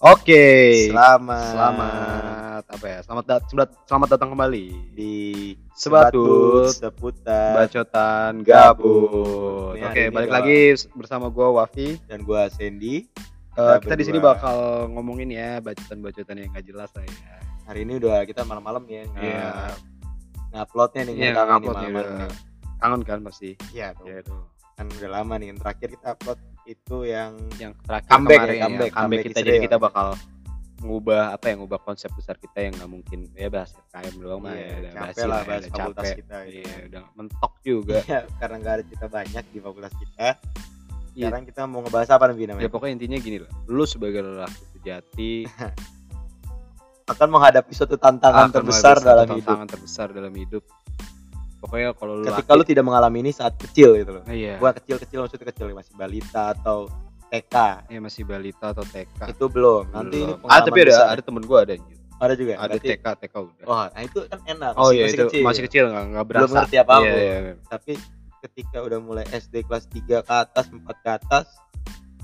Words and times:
Oke. 0.00 0.88
Selamat. 0.88 1.52
Selamat 1.52 2.62
apa 2.64 2.86
ya? 2.88 2.98
Selamat 3.04 3.24
dat- 3.28 3.44
selamat, 3.52 3.70
selamat 3.84 4.08
datang 4.08 4.28
kembali 4.32 4.66
di 4.96 5.14
Sebatut, 5.76 6.72
seputar 6.72 7.52
bacotan 7.56 8.40
Gabut. 8.40 9.76
Ini 9.76 9.84
Oke, 9.84 10.02
balik 10.08 10.28
gua- 10.28 10.36
lagi 10.40 10.60
bersama 10.96 11.28
gua 11.28 11.52
Wafi. 11.52 12.00
dan 12.08 12.24
gua 12.24 12.48
Sandy. 12.48 13.04
Eh, 13.50 13.76
Kita 13.76 13.76
kita 13.82 13.94
di 13.94 14.04
sini 14.06 14.18
bakal 14.18 14.88
ngomongin 14.88 15.28
ya 15.28 15.60
bacotan-bacotan 15.60 16.36
yang 16.38 16.48
gak 16.48 16.64
jelas 16.64 16.88
lah 16.96 17.04
ya. 17.04 17.36
Hari 17.68 17.84
ini 17.84 17.92
udah 18.00 18.24
kita 18.24 18.40
malam-malam 18.42 18.88
ya 18.88 19.04
Iya. 19.20 19.76
nguploadnya 20.50 21.02
nih 21.06 21.14
malam-malam 21.30 21.92
udah. 21.92 22.08
nih. 22.24 22.32
Kangen 22.80 23.00
kan 23.04 23.20
pasti. 23.20 23.52
Iya 23.70 23.92
tuh. 23.92 24.08
Ya 24.08 24.24
itu. 24.24 24.32
Kan 24.74 24.88
udah 24.88 25.10
lama 25.12 25.36
nih. 25.36 25.52
Yang 25.52 25.58
terakhir 25.60 25.88
kita 25.92 26.06
upload 26.16 26.38
itu 26.70 26.96
yang 27.02 27.34
Yang 27.58 27.72
terakhir 27.82 28.10
Comeback 28.10 28.30
ya, 28.30 28.40
kemarin 28.40 28.54
ya, 28.54 28.62
comeback, 28.62 28.90
comeback 28.94 29.24
kita 29.26 29.38
jadi 29.42 29.58
kita 29.66 29.76
bakal 29.82 30.08
ngubah 30.80 31.36
apa 31.36 31.44
ya 31.52 31.54
ngubah 31.60 31.80
konsep 31.84 32.08
besar 32.16 32.40
kita 32.40 32.56
yang 32.64 32.72
nggak 32.72 32.88
mungkin 32.88 33.28
ya 33.36 33.52
bahas 33.52 33.76
FKM 33.76 34.14
doang 34.16 34.40
mah 34.40 34.56
Iya, 34.56 34.64
ya 34.64 34.76
udah 34.80 34.92
capek 34.96 35.24
lah 35.28 35.40
ya, 35.40 35.44
bahas 35.44 35.64
fakultas 35.68 36.04
capek. 36.08 36.16
kita 36.24 36.36
gitu. 36.40 36.56
Iya, 36.56 36.74
udah 36.88 37.02
mentok 37.20 37.52
juga. 37.60 37.98
Iya, 38.08 38.20
karena 38.40 38.56
nggak 38.64 38.74
ada 38.80 38.84
cerita 38.88 39.06
banyak 39.12 39.44
di 39.52 39.58
fakultas 39.60 39.92
kita. 40.00 40.28
Iya. 41.12 41.26
Sekarang 41.28 41.42
kita 41.44 41.60
mau 41.68 41.80
ngebahas 41.84 42.08
apa 42.16 42.24
nih 42.32 42.46
namanya? 42.48 42.64
Ya 42.64 42.70
pokoknya 42.72 42.92
intinya 42.96 43.18
gini 43.20 43.38
lah. 43.44 43.52
Lu 43.68 43.84
sebagai 43.84 44.20
lelaki 44.24 44.62
sejati 44.78 45.32
Akan 47.12 47.28
menghadapi 47.28 47.72
suatu 47.74 47.98
tantangan 47.98 48.48
akan 48.48 48.54
terbesar 48.54 48.96
dalam 49.02 49.26
hidup. 49.26 49.42
tantangan 49.42 49.68
terbesar 49.68 50.06
dalam 50.14 50.30
hidup. 50.32 50.62
Pokoknya 51.60 51.92
kalau 51.92 52.14
lu 52.16 52.24
Ketika 52.24 52.52
lu 52.52 52.64
tidak 52.64 52.82
mengalami 52.82 53.20
ini 53.20 53.30
saat 53.30 53.54
kecil 53.54 53.94
gitu 53.94 54.10
loh. 54.12 54.24
iya, 54.26 54.56
Gua 54.56 54.72
kecil-kecil 54.72 55.18
maksudnya 55.20 55.46
kecil 55.46 55.64
masih 55.70 55.92
balita 55.94 56.52
atau 56.52 56.88
TK 57.28 57.54
ya 57.86 57.98
masih 57.98 58.22
balita 58.24 58.66
atau 58.70 58.82
TK. 58.82 59.20
itu 59.28 59.44
belum. 59.46 59.84
Nanti 59.88 60.16
ini 60.18 60.32
Belum. 60.34 60.48
ah 60.48 60.58
tapi 60.58 60.78
ada 60.80 60.90
besar. 60.90 61.06
ada 61.10 61.20
temen 61.20 61.42
gua 61.42 61.58
ada 61.62 61.72
anjir. 61.72 61.96
ada 62.18 62.34
juga. 62.34 62.52
Ada 62.54 62.64
Berarti- 62.74 62.88
TK 62.90 63.06
TK 63.18 63.34
udah. 63.38 63.64
Oh, 63.64 63.84
nah 63.86 64.02
itu 64.02 64.18
kan 64.24 64.38
enak. 64.46 64.72
Oh 64.74 64.82
masih, 64.82 64.90
iya 64.90 65.02
masih 65.02 65.14
itu 65.14 65.24
kecil. 65.26 65.42
masih 65.42 65.62
kecil 65.64 65.84
nggak 65.86 66.04
nggak 66.10 66.24
berasa. 66.26 66.40
Belum 66.42 66.52
ngerti 66.54 66.76
apa-apa. 66.76 67.06
Iya, 67.06 67.16
iya, 67.18 67.36
iya. 67.38 67.54
Tapi 67.66 67.92
ketika 68.40 68.78
udah 68.80 68.98
mulai 68.98 69.24
SD 69.26 69.54
kelas 69.62 69.84
3 69.86 70.00
ke 70.18 70.32
atas, 70.34 70.64
4 70.66 70.80
ke 70.96 71.10
atas, 71.14 71.46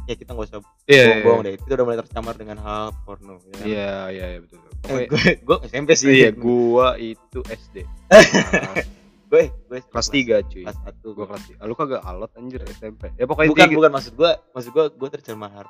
ya 0.03 0.15
kita 0.15 0.31
nggak 0.31 0.49
usah 0.49 0.61
Iya, 0.87 1.05
bohong-bohong 1.07 1.43
deh. 1.43 1.53
Itu 1.57 1.71
udah 1.71 1.85
mulai 1.85 1.99
tercemar 1.99 2.35
dengan 2.35 2.57
hal 2.59 2.85
porno. 3.03 3.37
Ya. 3.55 3.63
Iya 3.63 3.93
iya 4.11 4.27
iya 4.27 4.39
betul. 4.39 4.59
Eh, 4.59 4.69
Pokoknya 4.83 5.07
gue 5.07 5.23
gue 5.39 5.57
SMP 5.67 5.91
sih. 5.93 6.09
iya 6.11 6.31
gua 6.31 6.89
itu 6.97 7.41
SD. 7.43 7.77
Kelas- 8.07 8.89
gue 9.27 9.43
gue 9.51 9.79
kelas 9.85 10.09
3 10.09 10.39
cuy. 10.45 10.63
Kelas 10.63 10.79
1 10.81 11.03
Gua 11.13 11.27
kelas 11.27 11.45
3. 11.53 11.63
Lu 11.63 11.75
kagak 11.75 12.01
alot 12.01 12.31
anjir 12.35 12.63
SMP. 12.69 13.11
Ya 13.15 13.25
pokoknya 13.25 13.51
Bukan 13.51 13.63
intinya- 13.65 13.79
bukan 13.81 13.93
maksud 13.93 14.13
gue, 14.15 14.31
maksud 14.51 14.71
gue 14.71 14.85
gue 14.93 15.09
tercemar 15.11 15.51
hal 15.53 15.69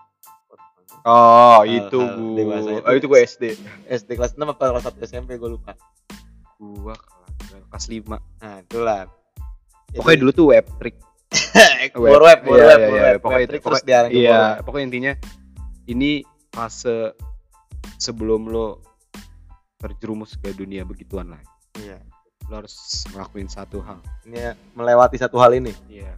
Oh, 1.03 1.63
Hal- 1.63 1.71
itu 1.71 2.01
dewasa 2.35 2.69
itu. 2.73 2.83
Oh, 2.83 2.93
itu 2.93 3.07
gua 3.07 3.21
SD. 3.21 3.45
SD 3.87 4.11
kelas 4.13 4.35
6 4.35 4.43
apa 4.45 4.65
kelas 4.71 4.85
1 4.87 4.99
SMP 5.03 5.31
gue 5.37 5.49
lupa. 5.49 5.79
Gua 6.59 6.95
kelas 7.71 7.87
5. 7.87 8.19
Nah, 8.37 8.59
itulah. 8.61 9.07
Pokoknya 9.89 10.19
dulu 10.19 10.31
tuh 10.33 10.47
web 10.51 10.67
trick. 10.77 10.97
Web, 11.97 12.13
war 12.13 12.23
Iya, 12.23 12.27
web, 12.27 12.41
iya, 12.45 12.87
iya. 12.87 13.03
web. 13.09 13.17
Pokoknya 13.19 13.41
Web 13.41 13.51
trick 13.51 13.63
terus 13.63 13.83
ke 13.83 13.91
Iya, 14.11 14.39
web. 14.55 14.63
pokoknya 14.63 14.85
intinya 14.85 15.13
ini 15.87 16.11
fase 16.49 17.15
sebelum 17.97 18.47
lo 18.47 18.83
terjerumus 19.77 20.35
ke 20.37 20.51
dunia 20.53 20.83
begituan 20.83 21.31
lah. 21.31 21.43
Iya. 21.77 21.99
Lo 22.47 22.63
harus 22.63 22.75
ngelakuin 23.11 23.49
satu 23.49 23.83
hal. 23.83 23.99
Ini 24.23 24.55
melewati 24.73 25.19
satu 25.19 25.37
hal 25.39 25.55
ini 25.55 25.75
Iya. 25.87 26.15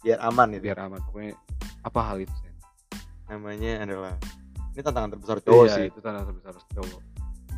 biar 0.00 0.18
aman 0.20 0.56
itu. 0.56 0.62
Biar 0.64 0.78
aman. 0.84 1.00
Pokoknya 1.00 1.32
apa 1.80 2.00
hal 2.04 2.20
itu? 2.20 2.32
Sen? 2.36 2.54
Namanya 3.28 3.84
adalah 3.84 4.14
ini 4.70 4.80
tantangan 4.80 5.10
terbesar 5.12 5.36
cowok 5.40 5.64
Iya, 5.66 5.74
sih. 5.76 5.86
itu 5.88 6.00
tanah 6.00 6.22
terbesar 6.24 6.54
cowok. 6.70 7.00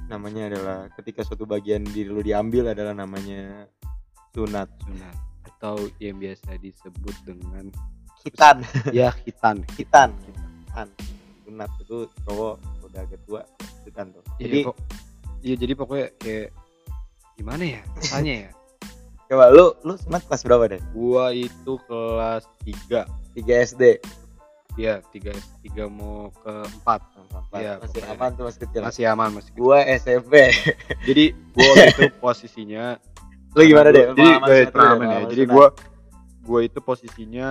Namanya 0.06 0.42
adalah 0.50 0.78
ketika 0.94 1.22
suatu 1.22 1.44
bagian 1.44 1.82
diri 1.82 2.10
lu 2.10 2.20
diambil 2.20 2.70
adalah 2.70 2.94
namanya 2.94 3.66
sunat. 4.30 4.68
Sunat 4.82 5.16
atau 5.42 5.78
yang 5.98 6.18
biasa 6.18 6.58
disebut 6.58 7.14
dengan 7.22 7.70
Hitan, 8.22 8.62
ya 8.94 9.10
hitan. 9.26 9.66
hitan, 9.74 10.10
hitan. 10.22 10.88
Sunat 11.42 11.70
itu 11.82 12.06
cowok 12.22 12.54
udah 12.86 13.00
agak 13.02 13.18
tua, 13.26 13.42
hitan 13.82 14.14
tuh. 14.14 14.22
Jadi 14.38 14.42
Jadi 14.42 14.58
kok 14.66 14.76
Iya, 15.42 15.54
jadi 15.58 15.72
pokoknya 15.74 16.06
kayak 16.22 16.48
gimana 17.42 17.64
ya? 17.66 17.80
Rasanya 17.98 18.34
ya. 18.46 18.50
coba 19.26 19.48
lu 19.50 19.74
lu 19.82 19.98
sunat 19.98 20.22
kelas 20.30 20.42
berapa 20.46 20.64
deh? 20.70 20.80
Gua 20.94 21.34
itu 21.34 21.72
kelas 21.90 22.46
3 22.62 23.02
3 23.34 23.66
SD. 23.66 23.82
Iya, 24.72 25.04
tiga 25.12 25.36
tiga 25.60 25.84
mau 25.84 26.32
ke 26.32 26.48
empat 26.80 27.04
Iya, 27.52 27.76
masih 27.76 27.92
pokoknya. 28.00 28.16
aman 28.16 28.30
tuh 28.32 28.44
masih 28.48 28.60
kecil. 28.64 28.80
masih 28.80 29.04
aman 29.04 29.28
masih 29.36 29.50
kecil. 29.52 29.60
Gua 29.60 29.78
SMP. 29.84 30.32
Jadi 31.08 31.24
gua 31.52 31.72
itu 31.82 32.02
posisinya 32.16 32.84
lu 33.56 33.62
gimana 33.68 33.92
deh? 33.92 34.16
Jadi 34.16 34.16
Pengalaman 34.16 34.48
gue 34.48 34.60
pengalaman 34.72 35.04
ya. 35.04 35.18
Jadi 35.28 35.44
gua 35.44 35.66
gua 36.40 36.60
itu 36.64 36.78
posisinya 36.80 37.48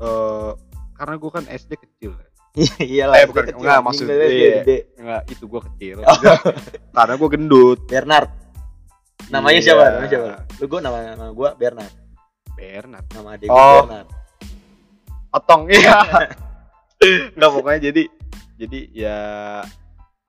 eh 0.00 0.50
karena 0.96 1.14
gua 1.20 1.30
kan 1.34 1.44
SD 1.44 1.76
kecil. 1.76 2.16
ya. 2.16 2.28
iya 2.80 3.04
lah. 3.04 3.20
Eh, 3.20 3.28
bukan, 3.28 3.44
kecil, 3.46 3.60
enggak, 3.60 3.76
anjing, 3.76 3.86
maksud- 3.86 4.08
gede, 4.08 4.26
iya. 4.32 4.50
gede. 4.64 4.78
Enggak, 4.96 5.22
itu 5.28 5.44
gua 5.44 5.60
kecil. 5.68 5.96
Oh. 6.00 6.16
karena 6.96 7.14
gua 7.20 7.28
gendut. 7.28 7.78
Bernard. 7.84 8.28
Namanya 9.30 9.58
Iya. 9.58 9.66
siapa? 9.72 9.84
Namanya 9.94 10.10
siapa? 10.10 10.30
Lu 10.58 10.64
gua 10.66 10.80
nama, 10.82 10.98
nama 11.14 11.26
gua 11.30 11.48
Bernard. 11.54 11.94
Bernard. 12.52 13.06
Nama 13.14 13.28
adik 13.38 13.48
Oh. 13.48 13.86
Bernard. 13.86 14.08
Otong 15.30 15.62
iya. 15.70 15.96
Enggak 17.34 17.50
pokoknya 17.54 17.80
jadi 17.80 18.02
jadi 18.60 18.80
ya 18.92 19.18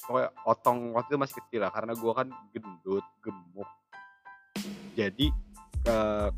pokoknya 0.02 0.30
otong 0.46 0.94
waktu 0.96 1.10
itu 1.12 1.20
masih 1.20 1.36
kecil 1.44 1.60
lah 1.66 1.72
karena 1.74 1.94
gua 1.98 2.24
kan 2.24 2.28
gendut, 2.54 3.04
gemuk. 3.20 3.70
Jadi 4.94 5.34
eh, 5.84 6.30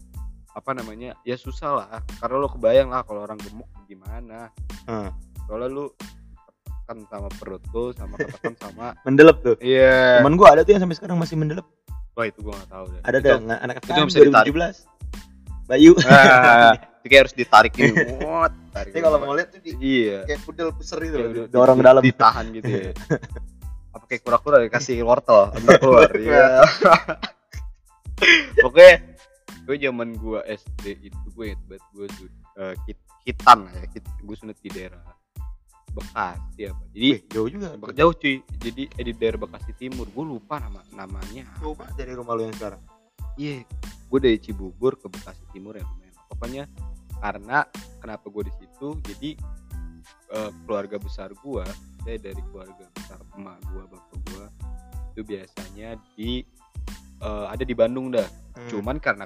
apa 0.53 0.71
namanya? 0.71 1.19
Ya 1.21 1.35
susah 1.35 1.69
lah 1.75 1.87
karena 2.17 2.35
lo 2.39 2.47
kebayang 2.47 2.89
lah 2.89 3.03
kalau 3.03 3.27
orang 3.27 3.37
gemuk 3.37 3.67
gimana. 3.85 4.47
Hmm. 4.87 5.11
Soalnya 5.45 5.67
lu 5.67 5.85
kan 6.83 6.99
sama 7.07 7.27
perut 7.35 7.63
lu 7.71 7.91
sama 7.95 8.15
ketekan 8.15 8.55
sama 8.59 8.95
Mendelep 9.05 9.37
tuh. 9.43 9.55
iya. 9.59 10.23
Temen 10.23 10.39
gua 10.39 10.55
ada 10.55 10.63
tuh 10.63 10.71
yang 10.73 10.81
sampai 10.87 10.95
sekarang 10.97 11.19
masih 11.19 11.35
mendelep. 11.35 11.67
Wah, 12.13 12.25
itu 12.25 12.39
gua 12.39 12.53
gak 12.55 12.69
tahu 12.69 12.85
deh. 12.87 13.01
Ada 13.01 13.17
nggak- 13.19 13.59
anak 13.59 13.75
itu 13.75 13.87
FKM 13.87 14.05
bisa 14.05 14.19
ditarik. 14.21 14.51
2017. 14.53 14.85
Bayu. 15.63 15.91
Ah, 16.03 16.73
itu 16.99 17.07
kayak 17.07 17.21
harus 17.21 17.35
ditarik 17.35 17.73
gitu. 17.73 17.95
What? 18.23 18.53
Ini 18.85 18.99
kalau 18.99 19.17
mau 19.17 19.33
lihat 19.33 19.49
tuh 19.49 19.59
di 19.59 19.71
iya. 19.77 20.23
kayak 20.23 20.41
pudel 20.41 20.69
puser 20.71 20.97
itu 20.99 21.13
Kayak 21.13 21.25
loh, 21.25 21.33
udah 21.35 21.45
dorong 21.47 21.77
di- 21.77 21.85
dalam. 21.85 22.01
ditahan 22.01 22.45
gitu 22.51 22.69
ya 22.69 22.91
apa 23.93 24.03
kayak 24.07 24.21
kura-kura 24.23 24.57
dikasih 24.59 24.97
wortel 25.03 25.53
untuk 25.53 25.77
keluar 25.77 26.09
iya 26.17 26.65
oke 28.63 28.87
gue 29.63 29.75
zaman 29.77 30.17
gue 30.17 30.39
SD 30.43 30.83
itu 31.03 31.19
gue 31.29 31.45
inget 31.47 31.61
banget 31.63 31.83
gue 31.93 32.05
tuh 32.09 32.27
eh, 32.57 32.73
hit- 32.83 33.05
hitan 33.23 33.63
lah 33.63 33.73
ya 33.73 33.85
hit, 33.87 34.01
gue 34.01 34.35
sunat 34.35 34.57
di 34.57 34.69
daerah 34.71 34.97
Bekasi 35.93 36.61
apa 36.65 36.83
jadi 36.91 37.05
Wih, 37.07 37.19
jauh 37.27 37.47
juga. 37.47 37.67
Bek- 37.75 37.93
jauh 37.93 38.13
cuy 38.13 38.35
jadi 38.57 38.83
eh, 38.91 39.03
di 39.03 39.13
daerah 39.13 39.39
Bekasi 39.39 39.71
Timur 39.73 40.05
gue 40.05 40.25
lupa 40.27 40.57
nama 40.57 40.81
namanya 40.91 41.45
banget 41.59 41.95
dari 41.95 42.13
rumah 42.13 42.33
lu 42.33 42.43
yang 42.43 42.55
sekarang. 42.55 42.81
iya 43.35 43.61
gue 44.09 44.19
dari 44.19 44.37
Cibubur 44.37 44.93
ke 44.95 45.07
Bekasi 45.07 45.45
Timur 45.49 45.73
ya 45.73 45.83
lumayan 45.83 46.13
pokoknya 46.27 46.63
karena 47.17 47.57
kenapa 47.97 48.25
gue 48.27 48.43
di 48.45 48.53
situ 48.55 48.87
jadi 49.03 49.29
eh, 50.31 50.49
keluarga 50.63 50.97
besar 50.97 51.29
gue 51.31 51.65
saya 52.03 52.17
dari 52.19 52.41
keluarga 52.49 52.85
besar 52.91 53.17
emak 53.33 53.57
gue 53.65 53.83
bapak 53.85 54.19
gue 54.27 54.45
itu 55.09 55.21
biasanya 55.23 55.89
di 56.13 56.41
eh, 57.19 57.45
ada 57.47 57.61
di 57.61 57.73
Bandung 57.73 58.09
dah 58.09 58.25
Hmm. 58.53 58.69
cuman 58.69 59.01
karena 59.01 59.25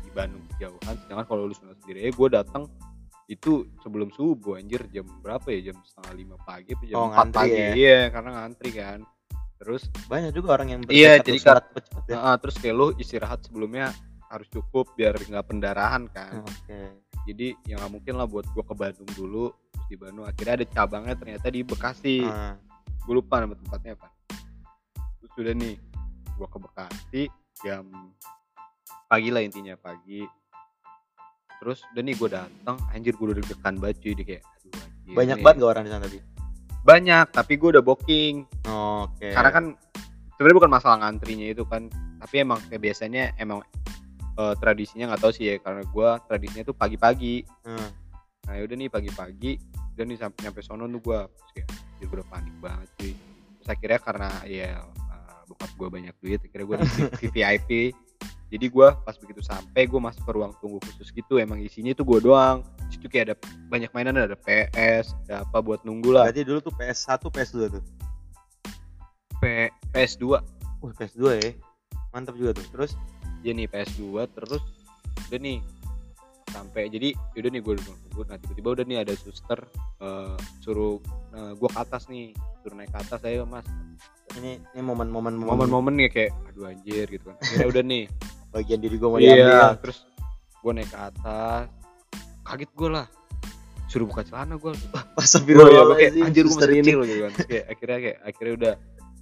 di 0.00 0.08
Bandung 0.10 0.40
kejauhan 0.56 0.96
sedangkan 0.96 1.28
kalau 1.28 1.44
lu 1.44 1.52
sendiri 1.52 2.08
gue 2.08 2.28
datang 2.32 2.64
itu 3.26 3.66
sebelum 3.82 4.14
subuh 4.14 4.54
anjir 4.54 4.86
jam 4.88 5.02
berapa 5.18 5.42
ya 5.50 5.70
jam 5.70 5.76
setengah 5.82 6.14
lima 6.14 6.36
pagi 6.46 6.70
atau 6.72 6.86
jam 6.86 6.96
Oh, 6.96 7.10
empat 7.10 7.28
pagi 7.34 7.58
ya? 7.58 7.70
iya 7.74 8.00
karena 8.08 8.30
ngantri 8.38 8.70
kan 8.70 9.00
terus 9.56 9.82
banyak 10.06 10.30
juga 10.30 10.48
orang 10.54 10.68
yang 10.68 10.80
Iya, 10.86 11.16
jadi 11.18 11.38
cepet-cepet 11.40 12.02
ya. 12.12 12.16
Nah, 12.20 12.36
terus 12.36 12.60
kayak 12.60 12.76
lu 12.76 12.92
istirahat 13.00 13.40
sebelumnya 13.42 13.88
harus 14.28 14.46
cukup 14.52 14.92
biar 14.92 15.16
nggak 15.16 15.48
pendarahan 15.48 16.04
kan. 16.12 16.44
Oke. 16.44 16.92
Jadi 17.24 17.56
ya 17.64 17.80
nggak 17.80 17.88
mungkin 17.90 18.20
lah 18.20 18.28
buat 18.28 18.44
gua 18.52 18.62
ke 18.62 18.76
Bandung 18.76 19.08
dulu. 19.16 19.48
Terus 19.72 19.86
di 19.88 19.96
Bandung 19.96 20.28
akhirnya 20.28 20.60
ada 20.60 20.66
cabangnya 20.68 21.16
ternyata 21.16 21.48
di 21.48 21.64
Bekasi. 21.64 22.20
Ah, 22.22 22.52
Gue 23.08 23.16
lupa 23.16 23.40
nama 23.40 23.56
tempatnya 23.56 23.96
apa. 23.96 24.12
Terus 25.18 25.32
udah 25.40 25.54
nih 25.56 25.74
gua 26.36 26.48
ke 26.52 26.58
Bekasi 26.60 27.22
jam 27.64 27.88
pagi 29.08 29.30
lah 29.32 29.40
intinya 29.40 29.72
pagi. 29.80 30.20
Terus 31.66 31.82
udah 31.90 32.02
nih 32.06 32.14
gue 32.14 32.28
datang, 32.30 32.76
anjir 32.94 33.12
gue 33.12 33.26
udah 33.26 33.36
deg-degan 33.36 33.74
banget 33.82 33.96
cuy, 33.98 34.12
dia 34.14 34.22
kayak 34.24 34.42
aduh 34.46 34.70
anjir. 34.78 35.14
banyak 35.18 35.36
nih. 35.36 35.42
banget 35.42 35.56
gak 35.58 35.70
orang 35.74 35.82
di 35.82 35.90
sana 35.90 36.02
tapi. 36.06 36.18
Banyak, 36.86 37.26
tapi 37.34 37.52
gue 37.58 37.68
udah 37.74 37.82
booking. 37.82 38.34
Oke. 38.70 39.28
karena 39.34 39.50
kan 39.50 39.64
sebenarnya 40.38 40.56
bukan 40.62 40.70
masalah 40.70 40.96
ngantrinya 41.02 41.46
itu 41.48 41.66
kan 41.66 41.90
tapi 42.16 42.34
emang 42.38 42.62
kayak 42.68 42.82
biasanya 42.82 43.34
emang 43.36 43.64
eh, 44.36 44.54
tradisinya 44.56 45.10
nggak 45.10 45.22
tahu 45.24 45.32
sih 45.32 45.48
ya 45.48 45.56
karena 45.58 45.82
gua 45.88 46.20
tradisinya 46.22 46.62
tuh 46.62 46.76
pagi-pagi 46.76 47.40
Hmm. 47.64 47.88
nah 48.44 48.54
yaudah 48.54 48.76
nih 48.76 48.86
pagi-pagi 48.86 49.56
udah 49.96 50.04
nih 50.04 50.18
sampai 50.20 50.38
nyampe 50.44 50.60
sono 50.60 50.84
tuh 50.86 51.00
gua 51.00 51.24
Terus 51.26 51.50
kayak 51.56 51.68
Jadi 51.96 52.04
gue 52.04 52.16
udah 52.20 52.28
panik 52.28 52.54
banget 52.60 52.88
cuy. 52.94 53.12
Terus 53.56 53.68
akhirnya 53.72 54.00
karena 54.04 54.28
ya 54.44 54.68
uh, 54.84 55.40
bokap 55.48 55.70
gue 55.72 55.88
banyak 55.88 56.14
duit, 56.20 56.40
akhirnya 56.44 56.66
gue 56.68 56.76
di 57.16 57.28
VIP. 57.34 57.70
Jadi 58.46 58.66
gue 58.70 58.88
pas 59.02 59.16
begitu 59.18 59.42
sampai 59.42 59.90
gue 59.90 59.98
masuk 59.98 60.22
ke 60.22 60.32
ruang 60.32 60.52
tunggu 60.62 60.78
khusus 60.86 61.10
gitu. 61.10 61.42
Emang 61.42 61.58
isinya 61.58 61.90
itu 61.90 62.06
gue 62.06 62.18
doang. 62.22 62.62
Situ 62.88 63.10
kayak 63.10 63.32
ada 63.32 63.36
banyak 63.66 63.90
mainan, 63.90 64.14
ada 64.14 64.38
PS, 64.38 65.18
ada 65.26 65.42
apa 65.42 65.58
buat 65.58 65.82
nunggu 65.82 66.14
lah. 66.14 66.30
Berarti 66.30 66.46
dulu 66.46 66.58
tuh 66.62 66.74
PS1, 66.78 67.22
PS2 67.26 67.58
tuh. 67.74 67.84
P- 69.42 69.74
PS2 69.92 70.24
Wah, 70.84 70.92
PS2 70.94 71.22
ya. 71.42 71.50
Mantap 72.14 72.38
juga 72.38 72.54
tuh. 72.54 72.66
Terus 72.70 72.92
dia 73.42 73.52
nih 73.54 73.70
PS2 73.70 74.26
terus 74.34 74.62
udah 75.30 75.38
nih 75.38 75.58
sampai 76.50 76.88
jadi 76.88 77.12
udah 77.36 77.50
nih 77.52 77.62
gue 77.62 77.74
nunggu 77.76 78.20
nah 78.26 78.36
tiba-tiba 78.40 78.68
udah 78.80 78.84
nih 78.86 78.98
ada 79.04 79.14
suster 79.18 79.60
eh, 80.00 80.36
suruh 80.64 80.98
eh, 81.34 81.52
gue 81.54 81.68
ke 81.68 81.78
atas 81.78 82.08
nih 82.08 82.32
suruh 82.62 82.76
naik 82.78 82.90
ke 82.90 82.98
atas 83.02 83.20
ayo 83.26 83.44
mas 83.44 83.66
ini 84.40 84.58
ini 84.74 84.82
momen-momen 84.82 85.36
momen-momen 85.36 85.94
nih 85.94 86.08
kayak 86.08 86.32
aduh 86.48 86.70
anjir 86.70 87.06
gitu 87.06 87.28
kan 87.28 87.36
akhirnya 87.38 87.68
udah 87.70 87.82
nih 87.84 88.04
bagian 88.56 88.80
diri 88.80 88.96
gue 88.96 89.08
mau 89.12 89.20
diambil. 89.20 89.44
iya 89.44 89.76
terus 89.76 90.08
gue 90.64 90.72
naik 90.72 90.88
ke 90.88 90.98
atas. 90.98 91.68
Kaget 92.40 92.70
gue 92.72 92.88
lah. 92.88 93.06
Suruh 93.86 94.06
buka 94.08 94.26
celana 94.26 94.58
gue 94.58 94.72
Pas 95.14 95.30
Gue 95.46 95.68
ya, 95.70 95.82
kayak 95.94 96.12
anjir 96.26 96.44
gue 96.48 96.56
masih 96.56 96.72
ini. 96.72 96.82
kecil 96.82 96.98
gitu 97.04 97.20
kan. 97.20 97.32
Kayak 97.46 97.64
akhirnya 97.70 97.98
kayak 98.00 98.18
akhirnya 98.24 98.54
udah 98.56 98.74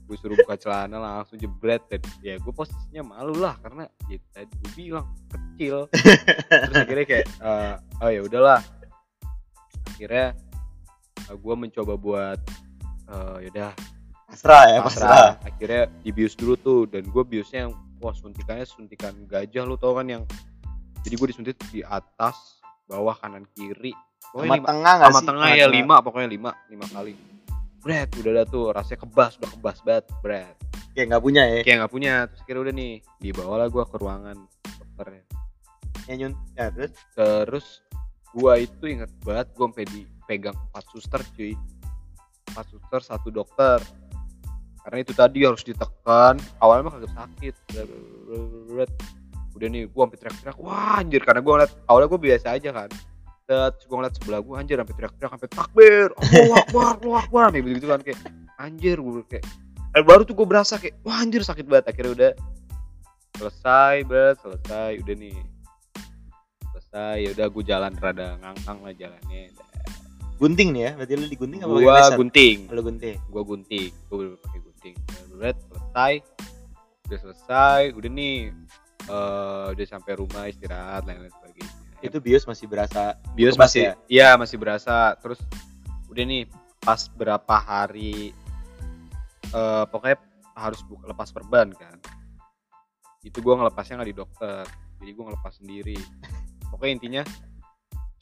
gue 0.04 0.16
suruh 0.20 0.36
buka 0.38 0.54
celana 0.56 0.96
langsung 1.02 1.36
jebret. 1.36 1.82
Dan 1.90 2.00
ya 2.22 2.38
gue 2.38 2.52
posisinya 2.54 3.02
malu 3.04 3.34
lah 3.36 3.58
karena 3.60 3.90
ya 4.06 4.16
tadi 4.32 4.54
gue 4.54 4.70
bilang 4.72 5.06
kecil. 5.28 5.76
Terus 6.48 6.76
akhirnya 6.78 7.06
kayak 7.10 7.26
eh, 7.26 7.74
oh 8.00 8.10
ya 8.14 8.20
udahlah. 8.24 8.60
Akhirnya 9.92 10.26
gue 11.28 11.54
mencoba 11.58 11.94
buat 11.98 12.38
eh 13.04 13.36
yaudah 13.50 13.74
Pasrah 14.24 14.64
ya, 14.66 14.78
pasrah. 14.82 15.06
pasrah. 15.06 15.30
Akhirnya 15.46 15.82
dibius 16.02 16.34
dulu 16.34 16.54
tuh. 16.56 16.80
Dan 16.88 17.04
gue 17.06 17.22
biusnya 17.22 17.68
yang 17.68 17.74
wah 18.04 18.12
suntikannya 18.12 18.68
suntikan 18.68 19.16
gajah 19.24 19.64
lu 19.64 19.80
tau 19.80 19.96
kan 19.96 20.04
yang 20.04 20.22
jadi 21.00 21.16
gue 21.16 21.28
disuntik 21.32 21.56
di 21.72 21.80
atas 21.80 22.60
bawah 22.84 23.16
kanan 23.16 23.48
kiri. 23.56 23.96
Sama 24.20 24.44
Pokoknya 24.44 24.56
lima- 24.60 24.68
tengah 24.68 24.92
nggak 25.00 25.08
sama 25.08 25.20
sih? 25.20 25.28
tengah 25.32 25.48
ya 25.56 25.66
lima 25.68 25.96
pokoknya 26.04 26.28
lima 26.28 26.50
lima 26.68 26.86
kali. 26.92 27.12
Bret 27.80 28.08
udah 28.20 28.32
ada 28.32 28.44
tuh 28.48 28.72
rasanya 28.72 29.00
kebas 29.04 29.32
udah 29.40 29.50
kebas 29.56 29.78
banget 29.84 30.04
Bret. 30.20 30.56
Kayak 30.92 31.06
nggak 31.12 31.22
punya 31.24 31.42
ya. 31.48 31.60
kayak 31.64 31.76
nggak 31.80 31.92
punya 31.92 32.12
terus 32.28 32.42
kira 32.44 32.58
udah 32.60 32.74
nih 32.76 32.92
dibawalah 33.20 33.66
gue 33.72 33.84
ke 33.88 33.96
ruangan 33.96 34.36
dokternya. 34.64 35.24
Ya, 36.04 36.14
nyun. 36.20 36.32
Ya, 36.52 36.68
terus? 36.68 36.92
Terus 37.16 37.66
gua 38.36 38.60
itu 38.60 38.84
inget 38.84 39.08
banget 39.24 39.48
gua 39.56 39.72
sampai 39.72 39.88
dipegang 39.88 40.56
empat 40.68 40.84
suster 40.92 41.20
cuy. 41.32 41.56
Empat 42.52 42.66
suster 42.68 43.00
satu 43.00 43.28
dokter 43.32 43.80
karena 44.84 44.98
itu 45.00 45.12
tadi 45.16 45.38
harus 45.48 45.64
ditekan. 45.64 46.36
Awalnya 46.60 46.82
mah 46.84 46.92
kagak 47.00 47.12
sakit. 47.16 47.54
Udah 49.56 49.68
nih 49.70 49.88
gua 49.88 50.04
sampai 50.04 50.18
teriak-teriak. 50.20 50.56
Wah 50.60 51.00
anjir 51.00 51.20
karena 51.24 51.40
gua 51.40 51.52
ngeliat 51.56 51.72
awalnya 51.88 52.08
gua 52.12 52.20
biasa 52.20 52.46
aja 52.52 52.70
kan. 52.70 52.90
Terus 53.48 53.84
gua 53.88 53.96
ngeliat 54.02 54.14
sebelah 54.20 54.40
gua 54.44 54.54
anjir 54.60 54.76
sampai 54.76 54.94
teriak-teriak 54.94 55.32
sampai 55.32 55.50
takbir. 55.50 56.08
Allahu 56.20 56.52
akbar 56.60 56.92
Allahu 57.00 57.16
akbar. 57.16 57.46
Kayak 57.48 57.64
begitu 57.64 57.86
kan 57.88 58.00
kayak 58.04 58.20
anjir 58.60 58.96
gua 59.00 59.24
kayak 59.24 59.44
dan 59.94 60.02
baru 60.02 60.22
tuh 60.26 60.34
gua 60.36 60.46
berasa 60.46 60.74
kayak 60.76 61.00
wah 61.00 61.16
anjir 61.16 61.40
sakit 61.40 61.64
banget. 61.64 61.94
Akhirnya 61.94 62.12
udah 62.12 62.32
selesai 63.40 64.04
beres 64.04 64.36
selesai 64.44 65.00
udah 65.00 65.14
nih. 65.16 65.38
Selesai 66.74 67.14
ya 67.24 67.30
udah 67.38 67.46
gue 67.46 67.64
jalan 67.64 67.92
rada 67.96 68.36
ngangkang 68.42 68.78
lah 68.82 68.92
jalannya. 68.92 69.54
Gunting 70.42 70.74
nih 70.74 70.82
ya. 70.82 70.90
Berarti 70.98 71.12
lu 71.14 71.26
digunting 71.30 71.60
apa 71.62 71.72
gua 71.72 72.10
gunting. 72.18 72.56
Lu 72.68 72.82
gunting. 72.82 73.16
gua 73.30 73.42
gunting. 73.46 73.90
Gua 74.10 74.16
bener 74.18 74.34
pakai 74.42 74.58
gunting 74.60 74.73
Beret, 75.32 75.56
selesai. 75.70 76.12
Udah 77.04 77.18
selesai 77.20 77.80
udah 77.96 78.10
nih 78.10 78.36
eh 79.04 79.66
udah 79.76 79.86
sampai 79.88 80.12
rumah 80.16 80.48
istirahat 80.48 81.04
lain-lain 81.08 81.32
sebagainya. 81.32 81.72
Itu 82.04 82.20
bios 82.20 82.44
masih 82.44 82.68
berasa 82.68 83.16
bios 83.32 83.56
masih 83.56 83.80
ya? 83.80 83.94
iya 84.08 84.28
masih 84.36 84.60
berasa. 84.60 85.16
Terus 85.20 85.40
udah 86.12 86.24
nih 86.24 86.44
pas 86.84 87.08
berapa 87.12 87.54
hari 87.56 88.32
eh 89.52 89.84
pokoknya 89.88 90.20
harus 90.56 90.80
buka 90.84 91.08
lepas 91.08 91.32
perban 91.32 91.72
kan. 91.72 91.96
Itu 93.24 93.40
gua 93.40 93.56
ngelepasnya 93.60 94.00
nggak 94.00 94.10
di 94.12 94.16
dokter 94.16 94.64
jadi 95.00 95.10
gua 95.16 95.24
ngelepas 95.32 95.52
sendiri. 95.60 95.98
Pokoknya 96.68 96.92
intinya 96.96 97.22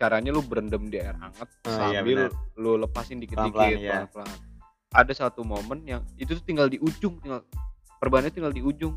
caranya 0.02 0.34
lu 0.34 0.42
berendam 0.42 0.90
di 0.90 0.98
air 0.98 1.14
hangat 1.14 1.46
Oh, 1.62 1.70
iya, 1.94 2.02
sambil 2.02 2.26
benar. 2.26 2.58
lu 2.58 2.72
lepasin 2.74 3.22
dikit-dikit 3.22 3.54
Pelan-pelan, 3.54 3.78
iya. 3.78 3.90
pelan-pelan 4.10 4.51
ada 4.92 5.12
satu 5.16 5.40
momen 5.42 5.80
yang 5.88 6.04
itu 6.20 6.36
tuh 6.36 6.44
tinggal 6.44 6.68
di 6.68 6.76
ujung 6.78 7.16
tinggal 7.24 7.40
perbannya 7.96 8.28
tinggal 8.28 8.52
di 8.52 8.60
ujung 8.60 8.94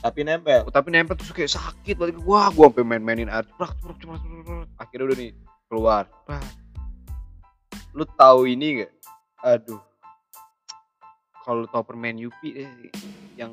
tapi 0.00 0.24
nempel. 0.24 0.68
tapi 0.70 0.88
nempel 0.94 1.16
terus 1.18 1.32
kayak 1.34 1.52
sakit 1.52 1.96
balik 1.98 2.16
wah 2.24 2.48
gua 2.54 2.70
sampai 2.70 2.86
main-mainin 2.86 3.28
air 3.28 3.44
ceprok 3.44 3.72
ceprok, 3.78 3.96
ceprok. 3.98 4.66
akhirnya 4.78 5.04
udah 5.10 5.16
nih 5.18 5.30
keluar 5.68 6.04
Bah. 6.24 6.44
lu 7.92 8.04
tahu 8.16 8.40
ini 8.48 8.84
gak 8.84 8.92
aduh 9.44 9.82
kalau 11.44 11.68
tahu 11.68 11.84
permen 11.84 12.16
Yupi 12.16 12.64
eh, 12.64 12.70
yang 13.36 13.52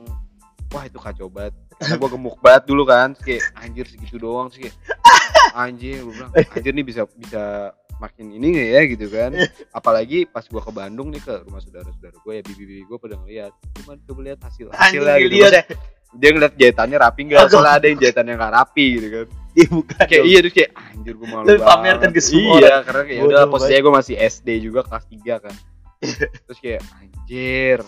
wah 0.71 0.87
itu 0.87 0.99
kacau 1.01 1.27
banget 1.27 1.51
karena 1.81 1.95
gua 1.99 2.09
gemuk 2.13 2.37
banget 2.39 2.63
dulu 2.69 2.83
kan 2.87 3.11
kayak 3.17 3.43
anjir 3.59 3.85
segitu 3.89 4.15
doang 4.21 4.47
sih 4.53 4.69
kayak 4.69 4.75
anjir 5.67 5.99
gua 6.05 6.13
bilang 6.15 6.31
anjir 6.55 6.71
nih 6.71 6.85
bisa 6.85 7.01
bisa 7.17 7.75
makin 8.01 8.33
ini 8.33 8.49
ya 8.57 8.81
gitu 8.89 9.05
kan? 9.13 9.29
Apalagi 9.77 10.25
pas 10.25 10.41
gua 10.49 10.65
ke 10.65 10.73
Bandung 10.73 11.13
nih 11.13 11.21
ke 11.21 11.45
rumah 11.45 11.61
saudara-saudara 11.61 12.17
gue 12.17 12.33
ya 12.33 12.41
bibi-bibi 12.41 12.83
gue 12.89 12.97
pada 12.97 13.15
ngeliat 13.21 13.53
cuma 13.81 13.93
coba 14.01 14.19
lihat 14.25 14.39
hasil 14.41 14.73
hasilnya 14.73 15.13
Anjing, 15.13 15.29
gitu. 15.29 15.35
Maksudnya, 15.37 15.63
dia 16.11 16.29
ngeliat 16.35 16.53
jahitannya 16.59 16.97
rapi 16.97 17.21
nggak? 17.29 17.47
Soalnya 17.47 17.73
ada 17.77 17.85
yang 17.87 17.99
jahitannya 18.01 18.33
nggak 18.35 18.53
rapi 18.57 18.85
gitu 18.97 19.07
kan. 19.13 19.27
Dia 19.51 19.67
buka. 19.67 19.99
kayak 20.07 20.21
dong. 20.23 20.31
iya 20.31 20.39
terus 20.39 20.55
kayak 20.55 20.71
anjir 20.79 21.13
gue 21.19 21.27
malu 21.27 21.43
Lu 21.43 21.51
banget. 21.51 21.67
pamerkan 21.67 22.09
ke 22.15 22.21
semua 22.23 22.55
iya 22.55 22.75
karena 22.87 23.03
kayak 23.03 23.21
udah 23.27 23.43
posisinya 23.51 23.81
gue 23.83 23.93
masih 23.99 24.15
SD 24.15 24.47
juga 24.63 24.79
kelas 24.87 25.05
3 25.11 25.45
kan. 25.45 25.55
Terus 26.49 26.59
kayak 26.63 26.81
anjir. 26.97 27.79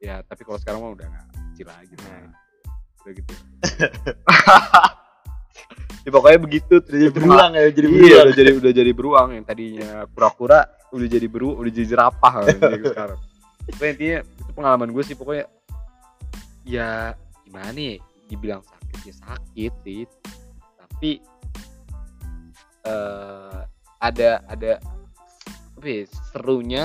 Ya 0.00 0.22
tapi 0.24 0.42
kalau 0.46 0.58
sekarang 0.62 0.80
mah 0.80 0.92
udah 0.94 1.06
nggak 1.06 1.26
kecil 1.52 1.66
lagi 1.68 1.94
mah. 1.98 2.30
udah 2.98 3.12
gitu 3.14 3.32
ya, 6.08 6.10
pokoknya 6.16 6.40
begitu 6.40 6.74
terus 6.80 7.00
Jadi 7.04 7.12
berulang 7.12 7.52
ya, 7.52 7.68
jadi 7.68 7.86
iya 7.86 7.92
berulang. 7.92 8.24
udah 8.24 8.34
jadi 8.34 8.50
udah 8.56 8.72
jadi 8.72 8.92
beruang 8.96 9.28
yang 9.36 9.44
tadinya 9.44 9.90
kura-kura 10.16 10.60
udah 10.88 11.08
jadi 11.12 11.26
beru 11.28 11.52
udah 11.60 11.68
jadi 11.68 11.86
jerapah 11.92 12.32
kan, 12.48 12.56
jadi 12.56 12.84
sekarang. 12.88 13.18
Pokoknya 13.68 13.92
intinya 13.92 14.18
itu 14.24 14.50
pengalaman 14.56 14.88
gue 14.96 15.02
sih 15.04 15.12
pokoknya 15.12 15.44
ya 16.64 17.12
gimana 17.44 17.76
ya 17.76 17.96
dibilang 18.32 18.64
sakit 18.64 18.98
ya 19.04 19.14
sakit 19.20 19.72
sih. 19.84 20.02
Tapi 20.80 21.10
eh 22.88 23.60
ada 24.00 24.30
ada 24.48 24.72
apa 25.78 25.86
ya, 25.86 26.02
serunya 26.32 26.82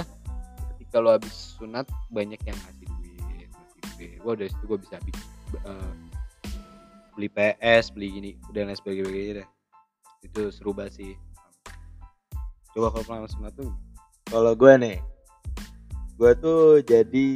ketika 0.76 1.00
lo 1.00 1.16
habis 1.16 1.56
sunat 1.56 1.88
banyak 2.12 2.38
yang 2.44 2.58
ngasih 2.60 2.88
duit 3.00 3.22
ngasih 3.24 3.82
duit. 3.96 4.18
Wah 4.28 4.36
dari 4.36 4.50
situ 4.52 4.66
gue 4.68 4.80
bisa 4.84 5.00
bi- 5.00 5.16
eh, 5.64 5.92
beli 7.14 7.30
PS 7.30 7.94
beli 7.94 8.08
gini 8.10 8.32
dan 8.52 8.70
lain 8.70 8.78
sebagainya 8.78 9.42
deh 9.42 9.48
itu 10.26 10.42
seru 10.52 10.74
banget 10.74 11.00
sih 11.00 11.14
coba 12.74 12.90
kalau 12.90 13.06
pengalaman 13.06 13.30
sunat 13.30 13.54
tuh 13.54 13.70
Kalau 14.34 14.56
gue 14.56 14.74
nih, 14.80 14.98
gue 16.18 16.32
tuh 16.42 16.82
jadi 16.82 17.28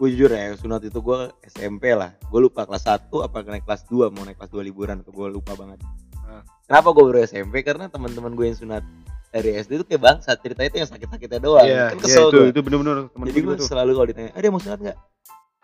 gue 0.00 0.08
jujur 0.16 0.32
ya 0.32 0.56
sunat 0.56 0.80
itu 0.88 0.96
gue 1.02 1.28
SMP 1.44 1.92
lah. 1.92 2.16
Gue 2.32 2.40
lupa 2.48 2.64
kelas 2.64 2.88
1 2.88 3.12
apa 3.12 3.44
naik 3.44 3.68
kelas 3.68 3.84
2 3.92 4.08
mau 4.08 4.24
naik 4.24 4.40
kelas 4.40 4.52
2 4.56 4.64
liburan 4.64 5.04
atau 5.04 5.12
gue 5.12 5.28
lupa 5.28 5.52
banget. 5.52 5.76
Ah. 6.24 6.40
Kenapa 6.64 6.96
gue 6.96 7.04
baru 7.04 7.18
SMP? 7.26 7.60
Karena 7.60 7.92
teman-teman 7.92 8.32
gue 8.32 8.46
yang 8.48 8.56
sunat 8.56 8.80
dari 9.28 9.52
SD 9.58 9.82
itu 9.82 9.84
kayak 9.84 10.00
bangsa 10.00 10.32
ceritanya 10.40 10.68
itu 10.72 10.78
yang 10.80 10.88
sakit-sakitnya 10.88 11.40
doang. 11.44 11.66
kan 11.92 11.98
kesel 12.00 12.32
itu 12.32 12.38
gue. 12.40 12.46
itu 12.56 12.60
bener-bener 12.64 12.96
temen 13.12 13.26
Jadi 13.28 13.40
gue 13.44 13.54
selalu 13.60 13.90
kalau 13.92 14.08
ditanya, 14.08 14.30
ada 14.32 14.46
mau 14.48 14.62
sunat 14.62 14.80
nggak? 14.80 14.98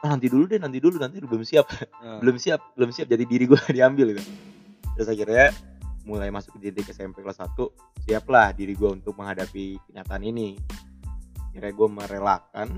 Ah, 0.04 0.12
nanti 0.12 0.28
dulu 0.28 0.44
deh, 0.44 0.60
nanti 0.60 0.76
dulu, 0.76 1.00
nanti 1.00 1.24
belum 1.24 1.40
siap, 1.40 1.66
Nah, 2.04 2.20
belum 2.20 2.36
siap, 2.36 2.76
belum 2.76 2.92
siap. 2.92 3.08
Jadi 3.08 3.24
diri 3.24 3.48
gue 3.48 3.56
diambil 3.76 4.12
gitu. 4.12 4.22
Terus 4.96 5.08
akhirnya 5.08 5.56
mulai 6.06 6.30
masuk 6.30 6.56
ke 6.56 6.70
didik 6.70 6.86
SMP 6.94 7.20
kelas 7.24 7.42
1 7.42 7.58
siaplah 8.06 8.54
diri 8.54 8.78
gue 8.78 8.86
untuk 8.86 9.18
menghadapi 9.18 9.80
kenyataan 9.90 10.22
ini. 10.22 10.54
Akhirnya 11.50 11.72
gue 11.74 11.88
merelakan 11.90 12.68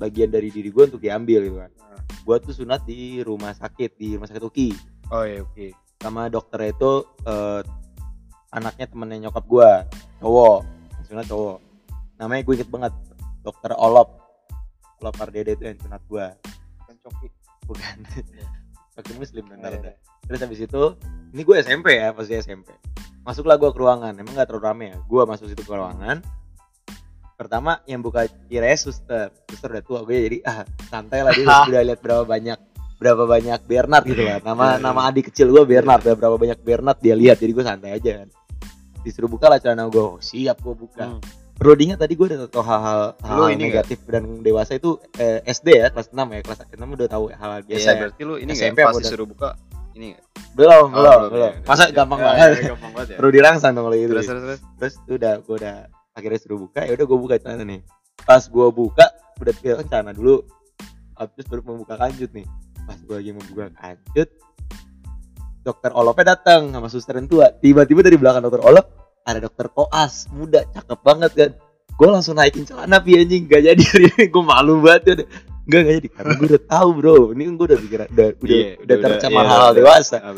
bagian 0.00 0.32
dari 0.32 0.48
diri 0.48 0.72
gue 0.72 0.84
untuk 0.88 1.02
diambil 1.04 1.44
gitu 1.44 1.58
kan. 1.60 1.70
Nah. 1.76 2.00
gue 2.24 2.36
tuh 2.40 2.56
sunat 2.56 2.88
di 2.88 3.20
rumah 3.20 3.52
sakit 3.52 4.00
di 4.00 4.16
rumah 4.16 4.26
sakit 4.26 4.42
UKI. 4.42 4.70
Oh 5.12 5.22
ya 5.28 5.44
oke 5.44 5.76
sama 6.00 6.32
dokter 6.32 6.72
itu 6.72 7.04
eh, 7.28 7.60
anaknya 8.56 8.86
temennya 8.88 9.28
nyokap 9.28 9.44
gue 9.44 9.70
cowok. 10.24 10.60
Sunat 11.04 11.28
cowok. 11.28 11.60
Namanya 12.16 12.40
gue 12.40 12.54
inget 12.56 12.70
banget 12.72 12.92
dokter 13.44 13.76
Olop 13.76 14.23
Olop 15.04 15.20
Pardede 15.20 15.52
itu 15.52 15.68
yang 15.68 15.76
sunat 15.84 16.00
gue 16.08 16.26
kan 16.88 16.96
coki. 17.04 17.28
Bukan. 17.68 17.96
Coki 18.94 19.12
muslim 19.18 19.44
bentar 19.50 19.74
Iya, 19.74 19.78
ada 19.82 19.92
terus 20.24 20.40
habis 20.40 20.60
itu 20.64 20.82
ini 21.34 21.42
gue 21.42 21.56
SMP 21.60 21.98
ya 21.98 22.14
pasti 22.14 22.38
SMP 22.38 22.72
masuklah 23.24 23.60
gue 23.60 23.68
ke 23.72 23.80
ruangan 23.80 24.16
emang 24.16 24.32
gak 24.36 24.48
terlalu 24.52 24.64
rame 24.64 24.84
ya? 24.92 24.96
Gue 25.08 25.22
masuk 25.24 25.48
situ 25.48 25.64
ke 25.64 25.72
ruangan. 25.72 26.20
Pertama 27.34 27.82
yang 27.88 28.04
buka 28.04 28.30
kira 28.46 28.70
suster. 28.78 29.32
Suster 29.50 29.68
udah 29.74 29.84
tua 29.84 30.00
gue 30.06 30.14
jadi 30.14 30.38
ah 30.46 30.62
santai 30.88 31.20
lah 31.24 31.32
dia 31.34 31.48
udah 31.72 31.82
lihat 31.82 32.00
berapa 32.04 32.24
banyak 32.24 32.58
berapa 33.00 33.24
banyak 33.26 33.60
Bernard 33.66 34.04
gitu 34.06 34.22
lah. 34.22 34.38
Nama 34.40 34.64
Iya, 34.64 34.72
iya. 34.78 34.84
nama 34.84 35.00
adik 35.10 35.24
kecil 35.32 35.50
gue 35.50 35.64
Bernard 35.66 36.04
ya 36.06 36.14
berapa 36.14 36.36
banyak 36.38 36.60
Bernard 36.62 36.98
dia 37.02 37.16
lihat. 37.18 37.40
Jadi 37.42 37.52
gue 37.52 37.64
santai 37.64 37.90
aja 37.96 38.24
kan. 38.24 38.28
Disuruh 39.02 39.28
buka 39.28 39.50
lah 39.50 39.58
celana 39.58 39.90
gue 39.90 40.00
oh, 40.00 40.20
siap 40.22 40.62
gue 40.62 40.74
buka. 40.76 41.18
Hmm. 41.18 41.43
Perlu 41.54 41.72
diingat 41.72 41.98
tadi 41.98 42.12
gue 42.12 42.26
udah 42.26 42.40
tahu 42.46 42.60
hal-hal 42.60 43.00
hal 43.16 43.42
negatif 43.54 44.02
dan 44.04 44.42
dewasa 44.42 44.74
itu 44.74 44.98
eh, 45.16 45.38
SD 45.44 45.78
ya 45.78 45.88
kelas 45.88 46.10
6 46.10 46.18
ya 46.18 46.40
kelas 46.42 46.58
6 46.66 46.76
udah 46.76 47.06
tahu 47.06 47.24
hal-hal 47.30 47.62
biasa 47.62 47.78
Iya, 47.80 47.88
ya. 47.88 47.98
berarti 48.00 48.22
lu 48.22 48.34
ini 48.36 48.50
SMP 48.52 48.78
apa 48.80 48.90
pas 48.90 48.98
disuruh 48.98 49.24
buka 49.24 49.48
ini 49.92 50.12
nggak? 50.12 50.24
belum 50.52 50.84
Oh, 50.84 50.90
belum 50.92 51.20
belum 51.30 51.50
ya. 51.52 51.60
masa 51.64 51.84
Iya, 51.84 51.94
gampang 51.94 52.18
iya, 52.18 52.26
banget 52.26 52.48
iya, 52.50 52.68
gampang 52.68 52.92
banget 52.92 53.08
ya. 53.08 53.16
perlu 53.16 53.30
dirangsang 53.30 53.72
dong 53.72 53.84
kalau 53.84 53.96
gitu 53.96 54.12
Terus 54.12 54.26
terus 54.26 54.42
terus. 54.42 54.60
terus 54.76 54.94
udah 55.08 55.32
gue 55.40 55.54
udah 55.56 55.76
akhirnya 56.12 56.38
suruh 56.38 56.58
buka 56.60 56.80
ya 56.82 56.92
udah 56.92 57.06
gue 57.06 57.18
buka 57.20 57.34
celana 57.38 57.64
nih 57.64 57.80
pas 58.20 58.42
gue 58.42 58.66
buka 58.68 59.06
udah 59.36 59.52
ya 59.56 59.74
kan 59.76 59.86
celana 59.88 60.10
dulu 60.10 60.34
habis 61.14 61.44
baru 61.44 61.62
membuka 61.64 61.94
kanjut 61.94 62.30
nih 62.30 62.46
pas 62.82 62.98
gue 62.98 63.14
lagi 63.14 63.30
membuka 63.30 63.70
kanjut 63.72 64.28
dokter 65.62 65.90
Olopnya 65.90 66.34
datang 66.34 66.68
sama 66.68 66.86
suster 66.86 67.14
yang 67.14 67.26
tua 67.26 67.48
tiba-tiba 67.52 68.02
dari 68.02 68.14
belakang 68.14 68.42
dokter 68.42 68.60
Olop 68.60 69.03
ada 69.24 69.38
dokter 69.40 69.66
koas 69.68 70.28
muda 70.30 70.62
cakep 70.70 70.98
banget 71.00 71.32
kan. 71.32 71.50
Gue 71.94 72.08
langsung 72.10 72.34
naikin 72.34 72.62
celana 72.62 72.98
pi 72.98 73.16
anjing. 73.16 73.46
Gak 73.46 73.62
jadi. 73.64 73.82
Ini 74.04 74.28
gue 74.28 74.44
malu 74.44 74.80
banget 74.80 75.02
udah. 75.16 75.26
Enggak, 75.64 75.80
enggak 75.80 75.94
jadi. 75.96 76.08
Karena 76.10 76.30
gue 76.34 76.46
udah 76.50 76.62
tahu 76.66 76.88
bro. 76.92 77.16
Ini 77.32 77.42
kan 77.42 77.52
gue 77.54 77.66
udah 77.66 77.78
pikir 77.80 77.98
udah 78.04 78.28
udah, 78.36 78.52
Iya, 78.52 78.68
udah 78.78 78.96
tercemar 79.00 79.42
iya, 79.42 79.50
hal-hal 79.50 79.70
udah. 79.70 79.78
dewasa. 79.78 80.16
Ah, 80.20 80.32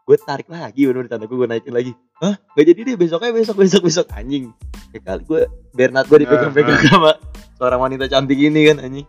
gue 0.00 0.16
tarik 0.18 0.48
lagi 0.48 0.82
bener 0.82 1.06
tanda 1.06 1.26
gue 1.26 1.46
naikin 1.46 1.70
lagi. 1.70 1.92
Hah? 2.18 2.34
Gak 2.56 2.64
jadi 2.64 2.80
deh 2.82 2.96
besoknya 2.96 3.30
besok 3.30 3.56
besok 3.58 3.82
besok. 3.84 4.06
Anjing. 4.10 4.54
Kayak 4.90 5.02
kali 5.04 5.22
gue 5.22 5.40
Bernard 5.70 6.06
gue 6.06 6.18
dipegang-pegang 6.22 6.74
Ah, 6.74 6.82
sama 6.88 7.10
seorang 7.54 7.80
wanita 7.80 8.04
cantik 8.06 8.38
ini 8.38 8.60
kan 8.66 8.78
anjing. 8.80 9.06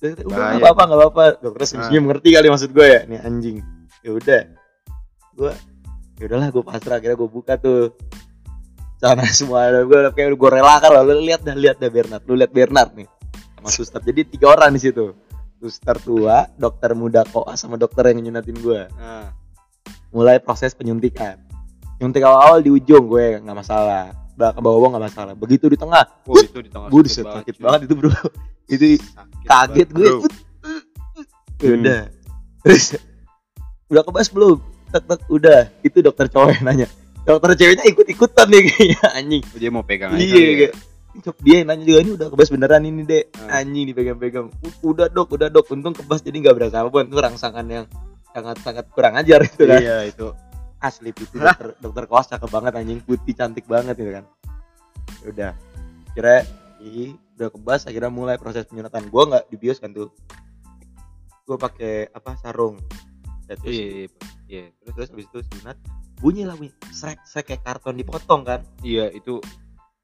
Udah 0.00 0.10
nggak 0.20 0.60
apa-apa 0.60 0.82
nggak 0.82 0.98
apa-apa. 0.98 1.24
Dokter 1.40 1.62
Ah. 1.62 1.68
senyum 1.70 2.04
ngerti 2.08 2.28
kali 2.32 2.48
maksud 2.48 2.70
gue 2.72 2.86
ya. 2.86 3.00
Nih 3.04 3.20
anjing. 3.20 3.56
Ya 4.00 4.10
udah. 4.10 4.42
Gue 5.32 5.52
ya 6.16 6.24
udahlah 6.26 6.48
gue 6.50 6.62
pasrah. 6.62 6.96
Akhirnya 6.98 7.16
gue 7.16 7.30
buka 7.30 7.54
tuh 7.56 7.94
sana 8.98 9.24
semua. 9.38 9.70
Gue 9.84 10.00
kayak 10.12 10.34
gue 10.34 10.50
relakan 10.50 10.90
lah. 10.90 11.02
Lu 11.02 11.20
lihat 11.22 11.42
dah 11.42 11.56
lihat 11.56 11.76
dah 11.78 11.90
Bernard. 11.90 12.22
Lu 12.26 12.34
lihat 12.38 12.52
Bernard 12.52 12.90
nih. 12.94 13.08
Sama 13.58 13.68
suster. 13.70 14.00
Jadi 14.02 14.20
tiga 14.36 14.54
orang 14.54 14.74
di 14.74 14.80
situ. 14.82 15.14
Suster 15.58 15.96
tua 16.02 16.44
dokter 16.60 16.92
muda 16.92 17.24
koas 17.24 17.64
sama 17.64 17.80
dokter 17.80 18.12
yang 18.12 18.20
nyunatin 18.20 18.58
gue 18.60 18.84
Ah, 19.00 19.32
mulai 20.12 20.36
proses 20.36 20.76
penyuntikan. 20.76 21.40
Nyuntik 21.96 22.20
awal-awal 22.20 22.60
di 22.60 22.68
ujung 22.68 23.08
gue 23.08 23.40
nggak 23.40 23.56
masalah. 23.56 24.12
Ke 24.34 24.60
bawah 24.60 24.92
nggak 24.92 25.04
masalah. 25.08 25.32
Begitu 25.32 25.72
di 25.72 25.78
tengah 25.78 26.04
oh, 26.28 26.36
itu 26.36 26.58
di 26.60 26.68
tengah 26.68 26.92
gue 26.92 27.00
sakit, 27.06 27.24
sakit 27.24 27.56
banget 27.62 27.80
itu 27.88 27.94
bro. 27.96 28.12
Itu 28.64 28.96
Sakit 28.96 29.44
kaget 29.44 29.88
gue 29.92 30.08
ya 31.60 31.72
udah. 31.76 32.00
Terus 32.64 32.96
udah 33.92 34.02
kebas 34.04 34.28
belum? 34.32 34.56
Tek 34.88 35.04
tek 35.04 35.20
udah. 35.28 35.68
Itu 35.84 36.00
dokter 36.00 36.32
cowok 36.32 36.60
yang 36.60 36.64
nanya 36.64 36.88
dokter 37.24 37.50
ceweknya 37.56 37.84
ikut 37.88 38.06
ikutan 38.06 38.46
nih 38.48 38.60
kayaknya 38.68 39.00
anjing. 39.18 39.42
Oh, 39.44 39.58
Dia 39.58 39.70
mau 39.72 39.84
pegang 39.84 40.12
aja 40.12 40.20
iya 40.20 40.36
ya. 40.36 40.54
kayak 40.60 40.74
Cop, 41.14 41.38
dia 41.46 41.62
yang 41.62 41.70
nanya 41.70 41.86
juga 41.86 41.98
ini 42.02 42.10
udah 42.18 42.26
kebas 42.26 42.50
beneran 42.50 42.82
ini 42.90 43.06
dek? 43.06 43.30
Ah. 43.46 43.62
anjing 43.62 43.86
dipegang-pegang. 43.86 44.50
Udah 44.82 45.06
dok 45.06 45.30
udah 45.30 45.46
dok. 45.46 45.70
Untung 45.70 45.94
kebas 45.94 46.26
jadi 46.26 46.42
nggak 46.42 46.54
berasa 46.58 46.82
apa 46.82 47.06
itu 47.06 47.14
rangsangan 47.14 47.62
yang 47.70 47.86
sangat 48.34 48.58
sangat 48.66 48.90
kurang 48.90 49.14
ajar 49.14 49.46
itu 49.46 49.62
kan. 49.62 49.78
Iya 49.78 50.10
itu. 50.10 50.34
asli 50.82 51.14
itu 51.16 51.24
dokter 51.32 51.72
dokter 51.80 52.04
kelas 52.10 52.26
cakep 52.34 52.50
banget 52.50 52.72
anjing. 52.74 52.98
Putih 52.98 53.30
cantik 53.30 53.62
banget 53.70 53.94
gitu 53.94 54.10
kan. 54.10 54.24
Ya 55.22 55.26
udah 55.30 55.52
kira 56.18 56.34
ih 56.82 57.14
udah 57.38 57.48
kebas. 57.54 57.86
Akhirnya 57.86 58.10
mulai 58.10 58.34
proses 58.34 58.66
penyunatan. 58.66 59.06
Gua 59.06 59.22
nggak 59.30 59.54
dibius 59.54 59.78
kan 59.78 59.94
tuh. 59.94 60.10
Gua 61.46 61.54
pakai 61.56 62.10
apa 62.10 62.34
sarung 62.42 62.82
Ya, 63.44 63.54
terus, 63.54 63.74
Iya, 63.74 63.84
iya, 63.84 64.06
iya. 64.48 64.64
terus 64.80 64.94
terus 64.94 65.08
habis 65.10 65.26
itu 65.28 65.38
sunat 65.52 65.76
bunyi 66.16 66.42
lah 66.42 66.56
bunyi 66.56 66.72
srek 66.90 67.20
srek 67.22 67.52
kayak 67.52 67.62
karton 67.62 67.96
dipotong 67.96 68.42
kan? 68.42 68.60
Iya, 68.80 69.12
itu. 69.12 69.40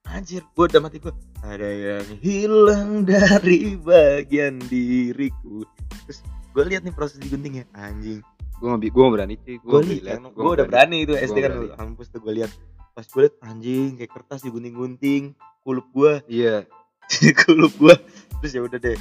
Anjir 0.05 0.43
gua 0.53 0.67
udah 0.67 0.81
mati 0.83 0.99
gua. 0.99 1.15
Ada 1.41 1.69
yang 1.71 2.07
hilang 2.21 2.91
dari 3.05 3.77
bagian 3.77 4.59
diriku. 4.61 5.63
Terus 6.05 6.19
gua 6.51 6.65
lihat 6.67 6.83
nih 6.83 6.93
proses 6.93 7.17
diguntingnya 7.17 7.65
anjing. 7.73 8.21
Gua 8.59 8.77
nggak 8.77 8.93
nggak 8.93 9.13
berani 9.15 9.35
sih. 9.41 9.57
gue 9.57 9.79
nggak 9.81 10.37
gue 10.37 10.51
udah 10.53 10.67
berani. 10.69 10.97
itu 11.07 11.13
Gua 11.15 11.25
SD 11.25 11.39
kan. 11.41 11.51
berani. 11.57 11.69
kampus 11.73 12.07
tuh 12.13 12.21
gue 12.21 12.33
lihat. 12.37 12.51
Pas 12.93 13.07
gue 13.07 13.21
lihat 13.25 13.37
anjing 13.41 13.97
kayak 13.97 14.13
kertas 14.13 14.41
digunting-gunting 14.45 15.33
kulup 15.63 15.87
gue 15.95 16.13
Iya. 16.29 16.67
kulup 17.47 17.73
gue 17.79 17.95
terus 18.41 18.53
ya 18.53 18.63
udah 18.65 18.79
deh 18.79 18.97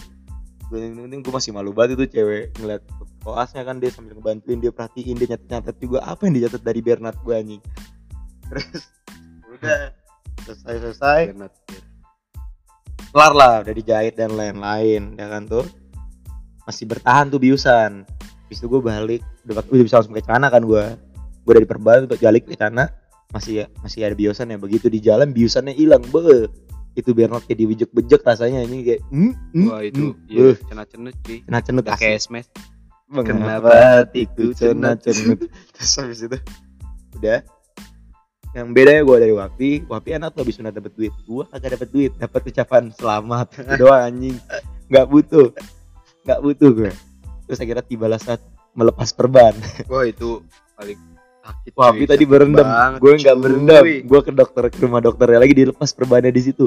gunting-gunting 0.69 1.21
gue 1.25 1.33
masih 1.33 1.51
malu 1.51 1.73
banget 1.73 1.97
itu 1.97 2.17
cewek 2.17 2.53
ngeliat 2.61 2.85
koasnya 3.25 3.65
kan 3.65 3.81
dia 3.81 3.89
sambil 3.89 4.15
ngebantuin 4.15 4.61
dia 4.61 4.71
perhatiin 4.71 5.17
dia 5.17 5.35
nyatet-nyatet 5.35 5.75
juga 5.81 5.99
apa 6.05 6.21
yang 6.29 6.33
dicatat 6.37 6.61
dari 6.61 6.79
Bernard 6.79 7.17
gue 7.25 7.35
anjing. 7.35 7.61
Terus 8.47 8.81
udah 9.57 9.79
selesai 10.45 10.75
selesai 10.79 11.19
Bernard. 11.33 11.53
kelar 13.09 13.33
lah 13.33 13.53
udah 13.65 13.73
dijahit 13.73 14.13
dan 14.15 14.37
lain-lain 14.37 15.17
ya 15.17 15.27
kan 15.27 15.49
tuh. 15.49 15.65
Masih 16.69 16.85
bertahan 16.85 17.33
tuh 17.33 17.41
biusan. 17.41 18.05
Habis 18.45 18.57
itu 18.61 18.69
gue 18.69 18.81
balik 18.81 19.21
udah, 19.49 19.65
udah 19.65 19.83
bisa 19.83 19.97
langsung 19.97 20.13
pakai 20.13 20.25
celana 20.29 20.47
kan 20.53 20.61
gue 20.61 20.83
gue 21.49 21.53
dari 21.57 21.67
perban 21.67 22.05
untuk 22.05 22.21
balik 22.21 22.45
ke 22.45 22.53
celana 22.53 22.93
masih 23.33 23.65
masih 23.85 24.05
ada 24.05 24.17
biusan 24.17 24.49
ya 24.49 24.57
begitu 24.57 24.89
di 24.89 25.01
jalan 25.01 25.29
biusannya 25.33 25.73
hilang 25.73 26.01
be 26.09 26.49
itu 26.99 27.11
Bernard 27.15 27.43
kayak 27.47 27.59
diwejek-bejek 27.63 28.21
rasanya 28.23 28.63
ini 28.67 28.77
kayak 28.83 29.01
hmm, 29.09 29.33
hmm, 29.55 29.67
Wah, 29.67 29.81
itu 29.83 30.05
hmm, 30.13 30.31
iya, 30.31 30.47
cenut-cenut 30.67 31.15
cuy. 31.23 31.37
kena 31.47 31.59
cenut 31.63 31.83
Udah 31.85 31.95
asli. 31.95 32.03
kayak 32.05 32.19
smash. 32.21 32.49
Kenapa 33.09 33.69
hatiku 34.05 34.45
cenut 34.53 34.97
cenut 35.01 35.39
terus 35.73 35.93
habis 35.97 36.19
itu 36.21 36.37
udah. 37.17 37.39
Yang 38.49 38.67
bedanya 38.73 39.01
gue 39.05 39.17
dari 39.21 39.33
Wapi. 39.33 39.71
Wapi 39.85 40.09
enak 40.17 40.33
tuh 40.33 40.41
habis 40.41 40.57
sunat 40.57 40.73
dapet 40.73 40.93
duit. 40.97 41.13
Gue 41.25 41.45
kagak 41.53 41.77
dapet 41.77 41.89
duit 41.93 42.11
dapet 42.17 42.41
ucapan 42.49 42.89
selamat. 42.97 43.47
Doang 43.81 44.09
anjing. 44.09 44.37
Nggak 44.89 45.05
butuh. 45.05 45.47
Nggak 46.25 46.39
butuh 46.41 46.71
gue 46.73 46.91
terus 47.49 47.65
akhirnya 47.65 47.81
tibalah 47.81 48.21
saat 48.21 48.37
melepas 48.77 49.09
perban. 49.09 49.57
Wah, 49.89 50.05
itu 50.05 50.45
paling 50.77 51.01
sakit. 51.49 51.71
Wapi 51.73 51.97
cuy. 51.97 52.07
tadi 52.07 52.23
berendam 52.23 52.67
gue 52.95 53.11
nggak 53.15 53.37
berendam 53.37 53.83
gue 53.83 54.19
ke 54.21 54.31
dokter 54.31 54.63
ke 54.67 54.79
rumah 54.79 54.99
dokternya 54.99 55.39
lagi 55.39 55.53
dilepas 55.53 55.89
perbannya 55.89 56.29
di 56.29 56.41
situ 56.43 56.65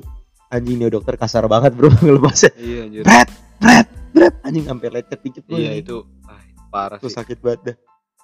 anjing 0.48 0.76
nih 0.76 0.90
dokter 0.90 1.14
kasar 1.14 1.46
banget 1.46 1.72
bro 1.72 1.88
ngelepasnya 2.02 2.50
Iya, 2.54 2.78
anjir. 2.84 3.02
bret 3.02 3.28
bret 3.56 3.86
bret 4.12 4.34
anjing 4.42 4.64
sampai 4.64 4.88
lecet 4.90 5.18
dikit 5.18 5.42
Iya, 5.46 5.56
anjing. 5.70 5.80
itu 5.80 5.96
ah, 6.24 6.40
parah 6.68 6.96
itu 6.96 7.06
sih. 7.06 7.14
sakit 7.14 7.38
banget 7.38 7.60
dah 7.64 7.76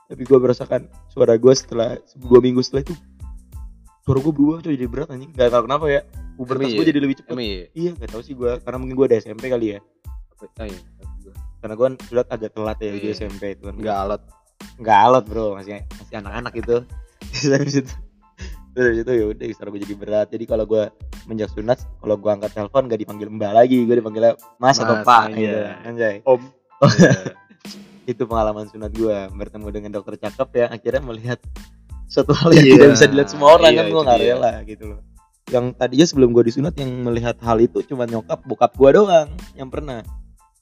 tapi 0.06 0.22
gue 0.24 0.38
merasakan 0.38 0.80
suara 1.06 1.34
gue 1.34 1.52
setelah 1.52 1.88
dua 2.14 2.38
minggu 2.38 2.60
setelah 2.60 2.82
itu 2.82 2.94
suara 4.00 4.18
gue 4.18 4.32
berubah 4.32 4.58
coy 4.60 4.72
jadi 4.72 4.86
berat 4.86 5.08
anjing 5.10 5.30
gak 5.30 5.48
tau 5.48 5.62
kenapa 5.62 5.84
ya 5.86 6.00
pubertas 6.34 6.70
gue 6.70 6.80
iya? 6.80 6.88
jadi 6.88 6.98
lebih 6.98 7.16
cepet 7.18 7.30
Emang 7.30 7.44
iya. 7.44 7.64
iya 7.72 7.90
gak 7.94 8.08
tau 8.08 8.20
sih 8.20 8.32
gue 8.32 8.56
karena 8.58 8.76
mungkin 8.78 8.94
gue 8.94 9.06
ada 9.06 9.16
SMP 9.18 9.46
kali 9.46 9.68
ya 9.72 9.80
Ah, 10.54 10.64
iya. 10.64 10.78
karena 11.58 11.74
gue 11.74 11.84
kan 11.84 11.94
sudah 12.00 12.24
agak 12.24 12.50
telat 12.52 12.78
ya 12.78 12.90
di 12.90 13.00
Iya. 13.02 13.12
SMP 13.12 13.42
itu 13.52 13.62
kan 13.64 13.74
Enggak 13.74 13.96
alat. 13.98 14.22
Nggak 14.78 14.98
alot 15.10 15.24
bro. 15.26 15.58
Masih 15.58 15.82
masih 15.84 16.14
anak-anak 16.18 16.54
itu. 16.56 16.76
Terus 17.34 17.52
habis 17.52 17.76
itu 17.84 17.92
terus 18.78 18.94
habis 18.94 19.00
itu 19.02 19.10
ya 19.10 19.24
udah 19.26 19.46
suara 19.58 19.68
gue 19.74 19.80
jadi 19.82 19.94
berat. 19.98 20.26
Jadi 20.30 20.44
kalau 20.46 20.64
gue 20.64 20.82
menjak 21.26 21.50
sunat 21.50 21.82
kalau 21.98 22.14
gue 22.14 22.30
angkat 22.30 22.54
telepon 22.54 22.86
gak 22.86 23.00
dipanggil 23.02 23.26
mbak 23.26 23.52
lagi. 23.52 23.82
Gue 23.82 23.98
dipanggilnya 23.98 24.38
mas, 24.62 24.78
atau 24.78 25.02
Mas, 25.02 25.06
pak 25.06 25.34
iya. 25.34 25.36
gitu. 25.36 25.58
Anjay. 25.86 26.16
Om. 26.22 26.42
Iya. 28.08 28.14
itu 28.16 28.24
pengalaman 28.24 28.64
sunat 28.72 28.88
gue 28.96 29.18
bertemu 29.36 29.68
dengan 29.68 29.90
dokter 30.00 30.16
cakep 30.16 30.48
ya 30.56 30.66
akhirnya 30.72 31.02
melihat 31.04 31.36
suatu 32.08 32.32
hal 32.32 32.56
yang 32.56 32.64
Iya, 32.64 32.74
tidak 32.80 32.90
bisa 32.96 33.06
dilihat 33.12 33.28
semua 33.28 33.48
orang 33.60 33.70
iya, 33.74 33.78
kan? 33.84 33.86
Gue 33.92 34.02
nggak 34.02 34.20
rela 34.24 34.52
gitu 34.64 34.84
loh. 34.88 35.00
Yang 35.48 35.64
tadinya 35.76 36.06
sebelum 36.08 36.30
gue 36.32 36.44
disunat 36.48 36.74
yang 36.80 36.90
melihat 37.04 37.36
hal 37.44 37.60
itu 37.60 37.84
cuma 37.84 38.08
nyokap 38.08 38.40
bokap 38.48 38.72
gue 38.72 38.90
doang 38.96 39.28
yang 39.58 39.68
pernah. 39.68 40.00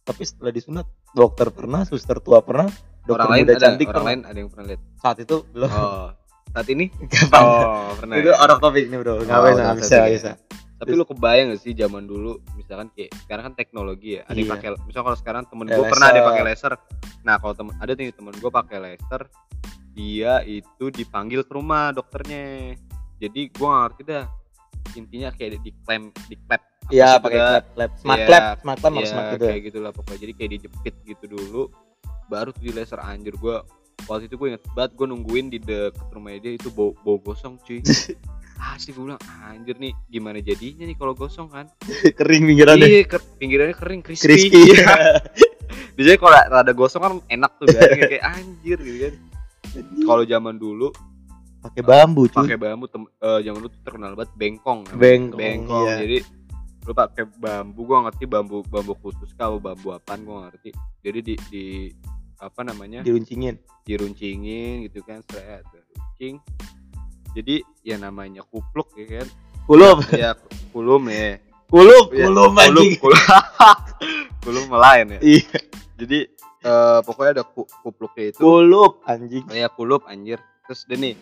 Tapi 0.03 0.23
setelah 0.27 0.51
disunat 0.51 0.87
dokter 1.15 1.51
pernah 1.55 1.87
suster 1.87 2.19
tua 2.19 2.43
pernah 2.43 2.67
dokter 3.07 3.15
orang 3.17 3.31
lain 3.31 3.43
muda 3.43 3.53
ada, 3.53 3.63
cantik 3.63 3.87
orang 3.87 3.95
pernah 3.95 4.09
lain 4.09 4.21
ada 4.23 4.37
yang 4.37 4.51
pernah 4.51 4.67
lihat. 4.67 4.81
saat 4.97 5.17
itu 5.19 5.37
belum 5.49 5.71
Oh. 5.71 6.07
Saat 6.49 6.67
ini? 6.69 6.85
Kapan? 7.13 7.41
Oh, 7.41 7.91
pernah. 7.95 8.15
itu 8.17 8.29
ya? 8.29 8.37
out 8.37 8.51
of 8.51 8.59
topic 8.59 8.85
nih 8.87 8.99
bro 8.99 9.15
nggak 9.19 9.33
Oh, 9.33 9.45
bisa 9.45 9.63
nggak 9.63 9.77
bisa 9.79 9.95
ya. 9.95 10.07
bisa 10.11 10.33
Tapi 10.77 10.93
lu 10.93 11.05
kebayang 11.05 11.47
gak 11.51 11.61
sih 11.63 11.73
zaman 11.73 12.05
dulu 12.05 12.37
misalkan 12.53 12.93
kayak 12.93 13.09
sekarang 13.19 13.45
kan 13.47 13.55
teknologi 13.55 14.09
ya. 14.15 14.23
Ada 14.23 14.35
yang 14.35 14.45
Iya. 14.45 14.53
pakai 14.53 14.69
misal 14.85 15.01
kalau 15.03 15.17
sekarang 15.17 15.43
temen 15.47 15.65
Kayak 15.65 15.79
gue 15.79 15.85
pernah 15.89 16.07
ada 16.07 16.17
yang 16.17 16.29
pakai 16.29 16.45
laser. 16.45 16.73
Nah, 17.23 17.35
kalau 17.37 17.55
temen 17.57 17.75
ada 17.75 17.93
nih 17.93 18.13
temen 18.13 18.35
gue 18.35 18.51
pakai 18.53 18.79
laser 18.79 19.23
dia 19.91 20.33
itu 20.45 20.85
dipanggil 20.91 21.41
ke 21.43 21.53
rumah 21.53 21.91
dokternya. 21.91 22.77
Jadi 23.17 23.41
gue 23.49 23.65
gak 23.67 23.83
ngerti 23.89 24.03
dah 24.05 24.25
intinya 24.95 25.29
kayak 25.31 25.51
di 25.59 25.73
klem 25.79 26.03
di 26.25 26.37
klep 26.39 26.63
Iya 26.87 27.19
pakai 27.19 27.39
clap 27.39 27.65
clap 27.73 27.91
smart 27.97 28.17
Iya, 28.17 28.27
clap 28.29 28.43
smart 28.61 28.79
clap 28.79 28.93
Iya, 28.95 29.07
smart 29.07 29.27
gitu 29.27 29.43
ya 29.43 29.49
kayak 29.51 29.63
gitulah 29.65 29.91
pokoknya 29.91 30.19
jadi 30.19 30.33
kayak 30.33 30.51
dijepit 30.53 30.95
gitu 31.05 31.25
dulu 31.27 31.63
baru 32.27 32.51
tuh 32.55 32.63
di 32.63 32.73
laser 32.75 33.01
anjir. 33.03 33.35
Gue 33.39 33.59
waktu 34.07 34.31
itu 34.31 34.37
gue 34.39 34.49
inget 34.55 34.65
banget 34.77 34.93
gue 34.95 35.07
nungguin 35.09 35.47
di 35.51 35.59
deket 35.59 36.07
rumahnya 36.13 36.41
dia 36.47 36.53
itu 36.59 36.69
bau 36.71 36.93
bau 37.03 37.19
gosong 37.19 37.59
cuy. 37.63 37.81
Asli 38.57 38.97
gue 38.97 39.05
bilang 39.05 39.21
anjir 39.45 39.77
nih 39.77 39.93
gimana 40.09 40.41
jadinya 40.41 40.89
nih 40.89 40.97
kalau 40.97 41.13
gosong 41.13 41.53
kan? 41.53 41.69
Kering 42.19 42.45
pinggirannya. 42.49 42.89
Iya 42.89 43.03
ker- 43.05 43.31
pinggirannya 43.37 43.77
kering 43.77 44.01
crispy, 44.01 44.49
crispy 44.49 44.61
Iya. 44.73 45.21
biasanya 45.97 46.19
kalau 46.21 46.37
rada 46.53 46.73
gosong 46.73 47.03
kan 47.05 47.13
enak 47.29 47.53
tuh 47.61 47.67
kan 47.73 47.89
kayak, 47.97 48.25
anjir 48.25 48.79
gitu 48.81 48.99
kan. 49.09 49.15
Kalau 50.09 50.23
zaman 50.25 50.57
dulu 50.57 50.89
pakai 51.61 51.83
bambu 51.83 52.31
cuy. 52.31 52.47
pakai 52.47 52.57
bambu 52.57 52.87
tem- 52.89 53.13
eh, 53.21 53.41
zaman 53.45 53.59
dulu 53.61 53.71
tuh 53.75 53.83
terkenal 53.85 54.13
banget 54.17 54.33
bengkong 54.39 54.81
namanya. 54.89 55.01
Bengkong, 55.03 55.41
bengkong 55.41 55.87
iya. 55.89 55.97
jadi 56.01 56.19
lu 56.87 56.95
pakai 56.95 57.27
bambu 57.27 57.83
gua 57.83 58.07
ngerti 58.07 58.25
bambu 58.31 58.63
bambu 58.71 58.95
khusus 59.03 59.35
kau 59.35 59.59
bambu 59.59 59.91
apaan 59.93 60.23
gua 60.23 60.47
nggak 60.47 60.51
ngerti. 60.55 60.71
Jadi 61.03 61.19
di 61.21 61.35
di 61.51 61.65
apa 62.39 62.63
namanya? 62.63 63.03
Diruncingin. 63.03 63.59
Diruncingin 63.83 64.87
gitu 64.87 65.03
kan 65.03 65.21
saya 65.27 65.61
runcing 66.17 66.41
jadi 67.37 67.61
ya 67.85 68.01
namanya 68.01 68.41
kupluk 68.49 68.97
ya 68.97 69.21
kan? 69.21 69.29
Kulum. 69.69 70.01
Ya 70.09 70.33
kulum 70.73 71.13
ya. 71.13 71.37
Kulum. 71.69 72.05
Ya, 72.17 72.33
kulum 72.33 72.49
kulum 72.49 72.53
anjing. 72.57 72.93
kulum, 73.05 73.21
kulum 74.41 74.65
melayan 74.73 75.07
ya. 75.13 75.21
Iya. 75.21 75.59
Jadi 76.01 76.19
eh, 76.65 76.99
pokoknya 77.05 77.31
ada 77.37 77.45
ku- 77.45 77.69
kupluknya 77.85 78.33
itu. 78.33 78.41
Kulup 78.41 79.05
anjing. 79.05 79.45
Kayak 79.45 79.77
kulup 79.77 80.09
anjir. 80.09 80.41
Terus 80.65 80.81
dia 80.89 80.97
nih 80.97 81.15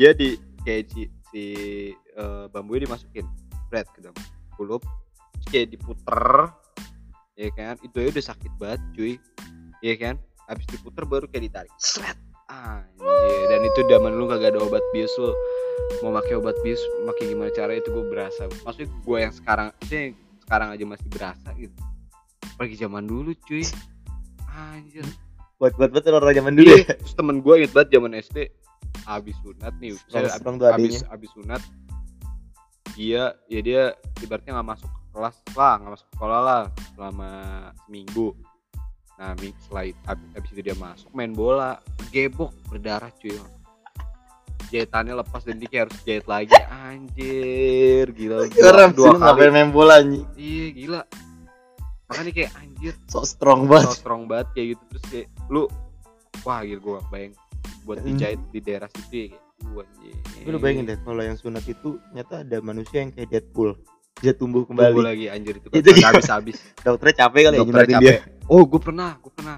dia 0.00 0.10
di 0.16 0.40
kayak 0.64 0.88
si, 0.88 1.04
si 1.28 1.44
eh, 1.92 2.44
bambunya 2.48 2.88
dimasukin. 2.88 3.28
Bread 3.68 3.90
ke 3.92 3.98
dalam 4.00 4.16
kulup 4.56 4.82
kayak 5.48 5.72
diputer 5.72 6.50
ya 7.36 7.48
kan? 7.54 7.74
Itu 7.84 7.96
ya 8.00 8.08
udah 8.10 8.24
sakit 8.24 8.52
banget 8.56 8.80
cuy. 8.96 9.14
Ya 9.84 9.94
kan? 10.00 10.16
Habis 10.48 10.66
diputer 10.72 11.04
baru 11.04 11.28
kayak 11.28 11.52
ditarik. 11.52 11.72
Seret 11.76 12.16
anjir. 12.48 13.44
Dan 13.52 13.60
itu 13.66 13.80
zaman 13.86 14.16
lu 14.16 14.26
kagak 14.26 14.56
ada 14.56 14.60
obat 14.64 14.82
bius 14.90 15.12
lu 15.18 15.30
mau 16.02 16.10
pakai 16.18 16.40
obat 16.40 16.56
bius 16.64 16.80
makin 17.04 17.36
gimana 17.36 17.50
cara 17.52 17.72
itu 17.76 17.88
gue 17.92 18.04
berasa. 18.08 18.48
Maksudnya 18.64 18.88
gue 18.90 19.18
yang 19.20 19.34
sekarang 19.34 19.68
yang 19.92 20.14
sekarang 20.46 20.68
aja 20.72 20.84
masih 20.86 21.08
berasa 21.10 21.48
gitu. 21.58 21.74
Pergi 22.56 22.76
zaman 22.80 23.04
dulu 23.04 23.34
cuy. 23.44 23.66
Anjir. 24.50 25.04
Buat 25.56 25.76
buat 25.80 25.90
buat 25.92 26.04
orang 26.08 26.36
zaman 26.36 26.52
dulu 26.56 26.68
Iya, 26.68 26.84
ya. 26.84 26.94
terus 27.00 27.14
temen 27.16 27.40
gue 27.40 27.54
inget 27.60 27.72
banget 27.72 27.88
zaman 27.96 28.12
SD 28.16 28.38
abis 29.06 29.36
sunat 29.44 29.72
nih, 29.78 29.94
abis 29.94 30.32
adiknya. 30.34 31.00
abis 31.14 31.30
sunat 31.36 31.62
dia 32.96 33.36
ya 33.46 33.60
dia 33.60 33.82
ibaratnya 34.24 34.56
nggak 34.56 34.68
masuk 34.72 34.90
kelas 35.12 35.36
lah, 35.52 35.72
nggak 35.80 35.92
masuk 36.00 36.08
sekolah 36.16 36.40
lah 36.40 36.62
selama 36.96 37.30
seminggu. 37.84 38.32
Nah, 39.16 39.32
setelah 39.32 39.84
itu, 39.88 40.00
abis, 40.04 40.28
abis 40.36 40.50
itu 40.52 40.60
dia 40.60 40.76
masuk 40.76 41.08
main 41.16 41.32
bola, 41.32 41.80
gebok 42.12 42.52
berdarah 42.68 43.08
cuy. 43.16 43.32
Jahitannya 44.68 45.14
lepas 45.22 45.46
dan 45.46 45.56
dia 45.62 45.68
kayak 45.70 45.84
harus 45.88 45.98
jahit 46.02 46.26
lagi. 46.26 46.52
Anjir, 46.68 48.10
gila. 48.12 48.50
Dua, 48.50 48.90
dua 48.90 49.08
sih 49.14 49.20
ngapain 49.22 49.48
kali. 49.48 49.54
main 49.54 49.70
bola 49.70 49.94
anjing 50.02 50.26
Iya, 50.34 50.66
gila. 50.74 51.00
Makanya 52.06 52.32
kayak 52.34 52.52
anjir, 52.60 52.94
so 53.06 53.22
strong 53.22 53.66
so 53.66 53.70
banget 53.72 53.94
strong 53.94 54.22
banget 54.26 54.48
kayak 54.54 54.66
gitu 54.74 54.82
terus 54.90 55.04
kayak 55.10 55.28
lu 55.50 55.64
wah 56.44 56.60
gila 56.62 56.78
gue 56.82 56.98
bayang 57.10 57.34
buat 57.82 57.98
Hmm. 57.98 58.06
dijahit 58.14 58.40
di 58.54 58.60
daerah 58.62 58.88
situ 58.90 59.14
ya 59.14 59.26
kayak 59.34 59.45
gua 59.64 59.82
anjing. 59.84 60.16
Tapi 60.22 60.48
lu 60.48 60.58
bayangin 60.58 60.84
deh 60.86 60.98
kalau 61.00 61.22
yang 61.22 61.36
sunat 61.36 61.64
itu 61.64 61.96
ternyata 62.10 62.44
ada 62.44 62.56
manusia 62.60 63.00
yang 63.00 63.10
kayak 63.10 63.28
Deadpool. 63.30 63.72
Bisa 64.16 64.32
tumbuh 64.32 64.64
Tumbuh 64.64 64.88
kembali. 64.88 65.00
lagi 65.04 65.26
anjir 65.28 65.60
itu, 65.60 65.68
Itu 65.68 65.88
kan 65.92 65.96
dia. 65.96 66.06
habis 66.08 66.28
habis 66.28 66.56
dokternya 66.84 67.16
capek 67.28 67.40
kali 67.44 67.56
ya 67.56 67.60
dokternya 67.60 67.98
dia 68.00 68.12
capek. 68.16 68.48
oh 68.48 68.62
gue 68.64 68.80
pernah 68.80 69.10
gue 69.20 69.32
pernah. 69.32 69.56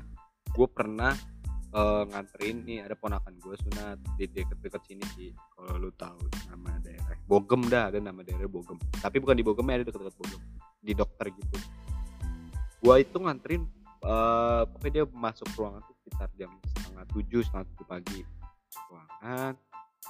Gue 0.51 0.67
pernah 0.67 1.13
eh, 1.71 2.03
nganterin 2.11 2.57
nih 2.67 2.79
ada 2.83 2.95
ponakan 2.99 3.35
gue 3.39 3.55
sunat 3.55 3.99
di 4.19 4.27
deket-deket 4.27 4.83
sini 4.83 5.05
sih. 5.15 5.31
Kalau 5.55 5.79
lu 5.79 5.91
tahu 5.95 6.19
nama 6.51 6.75
daerah. 6.83 7.15
Bogem 7.23 7.63
dah 7.71 7.95
ada 7.95 8.03
nama 8.03 8.19
daerah 8.27 8.51
Bogem. 8.51 8.75
Tapi 8.99 9.23
bukan 9.23 9.39
di 9.39 9.45
Bogem 9.47 9.67
ya 9.71 9.75
ada 9.79 9.85
deket-deket 9.87 10.17
Bogem. 10.19 10.41
Di 10.83 10.93
dokter 10.95 11.27
gitu. 11.31 11.57
Gue 12.83 12.95
itu 13.03 13.15
nganterin 13.19 13.63
eh 13.99 14.63
pokoknya 14.71 14.91
dia 14.91 15.05
masuk 15.11 15.47
ruangan 15.55 15.83
tuh 15.83 15.95
sekitar 16.03 16.31
jam 16.35 16.51
setengah 16.71 17.05
tujuh 17.15 17.41
setengah 17.47 17.65
tujuh 17.71 17.87
pagi. 17.87 18.21
Ruangan 18.91 19.53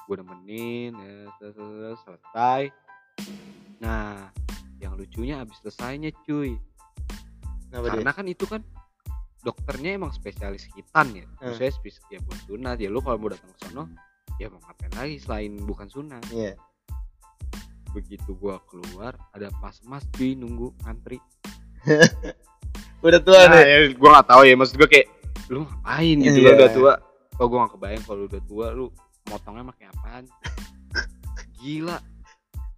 gue 0.00 0.16
nemenin 0.16 0.92
ya, 0.92 1.16
selesai, 1.34 1.96
selesai, 2.02 2.62
nah 3.76 4.30
yang 4.78 4.94
lucunya 4.94 5.40
abis 5.40 5.58
selesainya 5.60 6.14
cuy 6.22 6.54
Kenapa 7.66 7.84
dia? 7.84 7.92
karena 7.92 8.10
kan 8.12 8.26
itu 8.26 8.44
kan 8.44 8.62
dokternya 9.38 9.94
emang 9.94 10.10
spesialis 10.10 10.64
hitan 10.72 11.12
ya 11.14 11.26
Hmm. 11.36 11.50
maksudnya 11.50 11.72
spes 11.72 11.96
ya 12.08 12.18
buat 12.20 12.40
sunat 12.42 12.76
ya 12.76 12.88
lu 12.88 12.98
kalau 12.98 13.18
mau 13.18 13.28
datang 13.28 13.50
ke 13.50 13.58
sono 13.62 13.84
ya 14.36 14.46
mau 14.46 14.60
ngapain 14.60 14.92
lagi 14.94 15.16
selain 15.18 15.52
bukan 15.58 15.86
sunat 15.86 16.22
Iya. 16.28 16.54
begitu 17.90 18.32
gua 18.34 18.60
keluar 18.64 19.12
ada 19.32 19.48
mas-mas 19.58 20.04
cuy 20.12 20.32
nunggu 20.32 20.70
antri 20.84 21.18
Udah 22.98 23.22
tua 23.22 23.46
nah, 23.46 23.62
nih. 23.62 23.64
ya, 23.64 23.76
gua 23.94 24.08
nggak 24.16 24.26
tahu 24.26 24.42
ya 24.42 24.54
maksud 24.54 24.74
gua 24.76 24.88
kayak 24.88 25.06
lu 25.48 25.62
ngapain 25.62 26.16
gitu 26.18 26.38
Iya. 26.38 26.44
kan 26.44 26.54
udah 26.56 26.70
tua 26.72 26.92
oh 27.38 27.46
gua 27.46 27.58
gak 27.62 27.72
kebayang 27.74 28.04
kalau 28.04 28.22
udah 28.26 28.42
tua 28.42 28.66
lu 28.72 28.86
motongnya 29.28 29.64
pakai 29.68 29.86
apaan 29.88 30.24
gila 31.56 31.98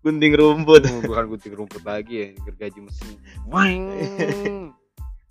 Gunting 0.01 0.33
rumput. 0.33 0.89
Oh, 0.89 1.05
bukan 1.05 1.29
gunting 1.29 1.53
rumput 1.53 1.85
lagi 1.85 2.15
ya 2.17 2.27
gergaji 2.41 2.81
mesin 2.81 3.21
Wang. 3.45 3.85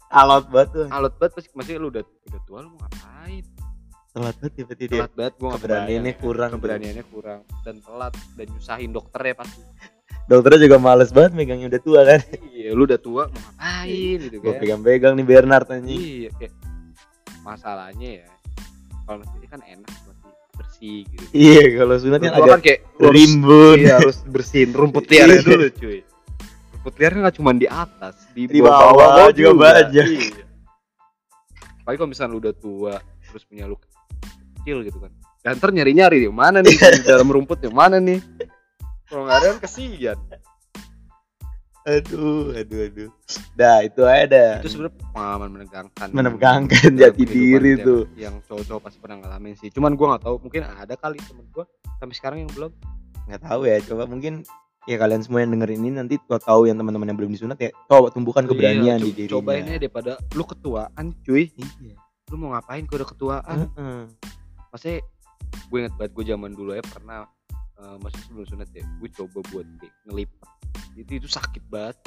Alot 0.09 0.45
banget 0.49 0.69
tuh. 0.73 0.87
alot 0.89 1.13
banget 1.17 1.31
pasti 1.33 1.49
maksudnya 1.53 1.81
lu 1.81 1.89
udah 1.89 2.03
udah 2.05 2.41
tua 2.45 2.59
lu 2.61 2.69
mau 2.73 2.81
ngapain 2.81 3.45
Telat 4.09 4.35
banget 4.37 4.53
tiba-tiba 4.57 4.89
dia. 4.89 4.97
telat 5.01 5.13
banget 5.13 5.33
gua 5.37 5.47
nggak 5.49 5.57
Keberaniannya 5.61 5.89
kebayang 5.89 6.05
ya. 6.09 6.21
kurang. 6.21 6.49
keberaniannya 6.53 7.05
kurang 7.09 7.39
dan 7.61 7.75
telat 7.81 8.13
dan 8.33 8.45
nyusahin 8.49 8.91
dokter 8.93 9.21
ya 9.21 9.35
pasti 9.37 9.61
Dokternya 10.29 10.59
juga 10.61 10.77
males 10.77 11.09
banget 11.09 11.31
megangnya 11.33 11.67
udah 11.73 11.81
tua 11.81 12.01
kan. 12.05 12.19
iya 12.53 12.69
lu 12.73 12.85
udah 12.85 12.99
tua 13.01 13.23
mau 13.25 13.41
ngapain 13.41 14.17
gitu 14.21 14.37
Gua 14.37 14.53
kan 14.53 14.59
pegang-pegang 14.61 15.13
nih 15.17 15.25
Bernard 15.25 15.65
anjing. 15.69 15.97
iya 15.97 16.29
kayak 16.37 16.53
masalahnya 17.41 18.09
ya 18.21 18.27
kalau 19.05 19.17
masjid 19.25 19.49
kan 19.49 19.61
enak 19.65 19.89
masih 19.89 20.08
bersih 20.59 20.97
gitu 21.05 21.23
Iya, 21.31 21.63
kalau 21.77 21.95
sunat 21.95 22.19
kan 22.19 22.31
agak 22.33 22.47
kan 22.49 22.59
kayak 22.61 22.79
rimbun. 22.99 23.77
iya, 23.77 23.95
harus 23.95 24.17
bersihin 24.23 24.69
rumput 24.71 25.07
liarnya 25.09 25.35
Iya. 25.35 25.45
dulu 25.45 25.67
cuy 25.73 25.99
rumput 26.71 26.93
liarnya 26.95 27.19
nggak 27.21 27.35
cuma 27.35 27.51
di 27.53 27.67
atas 27.67 28.15
di, 28.29 28.41
Di 28.45 28.59
bawah 28.59 29.31
juga 29.31 29.51
banyak. 29.55 30.05
iya. 30.05 30.43
apalagi 31.79 31.97
kalau 31.97 32.09
misalnya 32.09 32.31
lu 32.31 32.39
udah 32.39 32.55
tua 32.55 32.95
terus 33.23 33.43
punya 33.43 33.65
lu 33.65 33.75
kecil 34.57 34.83
gitu 34.83 34.97
kan 34.97 35.11
dan 35.39 35.55
ntar 35.55 35.71
nyari 35.71 35.91
nyari 35.91 36.17
di 36.19 36.29
mana 36.29 36.59
nih 36.59 36.75
di 36.75 37.03
dalam 37.03 37.25
rumput 37.25 37.59
yang 37.59 37.73
mana 37.73 37.97
nih 37.97 38.19
kalau 39.05 39.23
nggak 39.23 39.37
ada 39.37 39.47
kan 39.49 39.59
kesian 39.61 40.17
Aduh, 41.89 42.53
aduh, 42.53 42.79
aduh. 42.85 43.09
Dah, 43.53 43.81
itu 43.81 44.01
aja 44.03 44.25
dah. 44.27 44.51
itu 44.59 44.69
sebenarnya 44.69 44.93
pengalaman 45.09 45.49
menegangkan 45.51 46.07
menegangkan 46.11 46.89
jati 46.93 47.23
diri 47.23 47.71
tuh. 47.77 48.05
yang 48.13 48.37
cowok-cowok 48.43 48.81
pasti 48.83 48.97
pernah 48.99 49.17
ngalamin 49.19 49.53
sih 49.55 49.69
cuman 49.69 49.93
gua 49.93 50.13
nggak 50.13 50.23
tahu 50.23 50.35
mungkin 50.39 50.61
ada 50.63 50.93
kali 50.93 51.17
temen 51.19 51.49
gua 51.49 51.65
sampai 51.97 52.13
sekarang 52.13 52.37
yang 52.39 52.51
belum 52.51 52.71
Nggak 53.25 53.41
tahu 53.43 53.61
ya, 53.63 53.77
coba 53.83 54.03
mungkin 54.05 54.41
ya 54.85 54.97
kalian 54.97 55.21
semua 55.21 55.41
yang 55.41 55.51
dengerin 55.51 55.81
ini 55.81 55.91
nanti 55.95 56.15
kalau 56.19 56.41
tahu 56.41 56.61
yang 56.65 56.75
teman-teman 56.75 57.05
yang 57.05 57.17
belum 57.17 57.31
disunat 57.31 57.57
ya 57.57 57.69
coba 57.85 58.09
tumbuhkan 58.09 58.45
keberanian 58.45 58.97
Iya, 58.97 59.03
di 59.03 59.11
dirinya. 59.15 59.33
cobain 59.35 59.63
aja 59.63 59.77
daripada 59.77 60.11
lu 60.31 60.43
ketuaan 60.43 61.05
cuy 61.19 61.49
Iya. 61.77 61.95
lu 62.27 62.35
mau 62.35 62.53
ngapain 62.53 62.85
kalau 62.85 62.97
udah 62.99 63.09
ketuaan 63.09 63.57
Heeh. 63.67 64.01
maksudnya 64.69 64.97
gue 65.65 65.77
inget 65.79 65.93
banget 65.93 66.11
gue 66.11 66.25
zaman 66.27 66.51
dulu 66.51 66.71
ya 66.71 66.81
pernah 66.81 67.25
eh, 67.79 67.95
maksudnya 67.97 68.25
sebelum 68.25 68.47
sunat 68.47 68.69
ya 68.69 68.83
gue 68.83 69.09
coba 69.13 69.39
buat 69.49 69.65
kayak 69.77 69.93
ngelipat 70.05 70.47
itu 70.95 71.11
itu 71.15 71.27
sakit 71.27 71.63
banget 71.67 71.97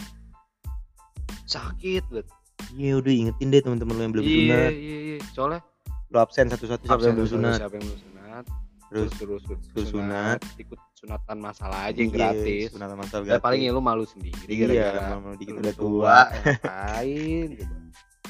sakit 1.44 2.04
banget 2.08 2.28
Iya, 2.72 2.96
udah 2.96 3.12
ingetin 3.12 3.48
deh 3.48 3.60
teman-teman 3.60 3.92
lo 3.92 4.02
yang 4.02 4.12
belum 4.12 4.24
iya 4.24 4.32
sunat. 4.38 4.72
iya 4.72 4.96
iya 5.02 5.16
soalnya 5.30 5.60
Lo 6.08 6.18
absen 6.20 6.46
satu-satu 6.46 6.84
siapa 6.84 7.02
yang 7.02 7.16
belum 7.16 7.28
sunat. 7.30 7.56
siapa 7.58 7.74
yang 7.74 7.84
belum 7.84 8.00
sunat 8.00 8.44
Terus 8.88 9.10
terus 9.14 9.42
terus, 9.42 9.64
terus 9.72 9.88
sunat. 9.90 10.38
ikut 10.56 10.80
sunatan 10.94 11.36
masalah 11.38 11.80
aja 11.86 11.98
yang 11.98 12.08
Iya, 12.08 12.16
gratis 12.18 12.68
Sunatan 12.70 12.96
masal 12.96 13.20
gratis. 13.22 13.42
paling 13.42 13.60
ya 13.62 13.70
lu 13.70 13.80
malu 13.80 14.04
sendiri 14.04 14.40
Iya, 14.46 14.64
gara-gara 14.70 15.16
malu 15.18 15.36
dikit 15.36 15.54
udah 15.58 15.74
tua. 15.74 16.16
ngapain 16.30 17.48
coba 17.50 17.76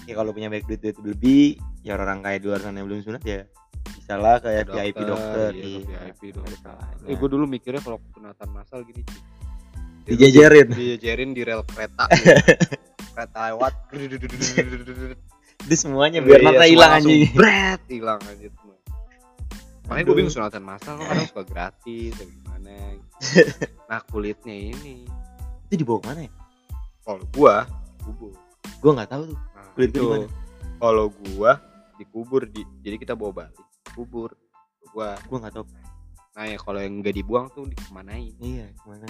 ya 0.09 0.15
kalau 0.17 0.31
punya 0.33 0.49
banyak 0.49 0.67
duit 0.67 0.81
duit 0.81 0.99
lebih 1.01 1.45
ya 1.81 1.95
orang 1.95 2.19
kaya 2.21 2.37
di 2.37 2.47
luar 2.49 2.59
sana 2.59 2.75
yang 2.75 2.89
belum 2.89 3.01
sunat 3.01 3.23
ya 3.23 3.47
bisa 3.85 4.15
lah 4.19 4.37
kayak 4.39 4.65
Ke 4.67 4.73
VIP 4.79 4.99
dokter 5.03 5.51
iya, 5.55 5.79
ke 5.83 5.91
VIP 6.21 6.23
dokter. 6.37 6.75
Eh 7.07 7.15
gue 7.15 7.29
dulu 7.29 7.45
mikirnya 7.47 7.81
kalau 7.83 7.99
sunatan 8.13 8.49
masal 8.51 8.83
gini 8.83 9.03
cuy. 9.03 9.21
dijajarin 10.03 10.69
dijajarin 10.75 11.31
di 11.31 11.43
rel 11.47 11.63
kereta. 11.63 12.11
Kereta 13.15 13.39
lewat. 13.53 13.73
Itu 15.63 15.75
semuanya 15.79 16.19
Iya, 16.19 16.27
biar 16.27 16.41
nata 16.43 16.55
semua 16.59 16.67
hilang 16.67 16.93
anjing. 16.99 17.23
bret 17.39 17.81
hilang 17.87 18.21
aja 18.27 18.47
semua. 18.51 18.77
Makanya 19.87 20.05
gue 20.09 20.15
bingung 20.19 20.35
sunatan 20.35 20.63
masal 20.67 20.93
kok 20.99 21.07
kadang 21.07 21.29
suka 21.31 21.45
gratis 21.47 22.11
atau 22.19 22.27
gimana? 22.27 22.75
Nah 23.93 24.01
kulitnya 24.09 24.57
ini. 24.75 25.07
Itu 25.71 25.85
dibawa 25.85 26.03
ke 26.03 26.07
mana 26.11 26.21
ya? 26.27 26.33
Kalau 27.07 27.25
gua 27.31 27.55
kubur. 28.03 28.33
Gue 28.83 28.91
nggak 28.91 29.11
tahu 29.11 29.23
tuh. 29.31 29.39
Nah, 29.39 29.65
Kulit 29.77 29.91
itu. 29.95 30.03
di 30.03 30.27
kalau 30.83 31.07
gua 31.13 31.53
dikubur 31.95 32.43
di. 32.51 32.67
Jadi 32.83 32.97
kita 32.99 33.15
bawa 33.15 33.47
balik 33.47 33.55
kubur. 33.95 34.35
Gua 34.93 35.17
gue 35.17 35.39
nggak 35.39 35.55
tahu. 35.55 35.65
Nah 36.33 36.45
ya 36.49 36.57
kalau 36.57 36.81
yang 36.81 37.05
nggak 37.05 37.15
dibuang 37.17 37.47
tuh 37.53 37.69
dikemanain 37.69 38.33
iya 38.41 38.67
ke 38.73 38.85
mana 38.89 39.09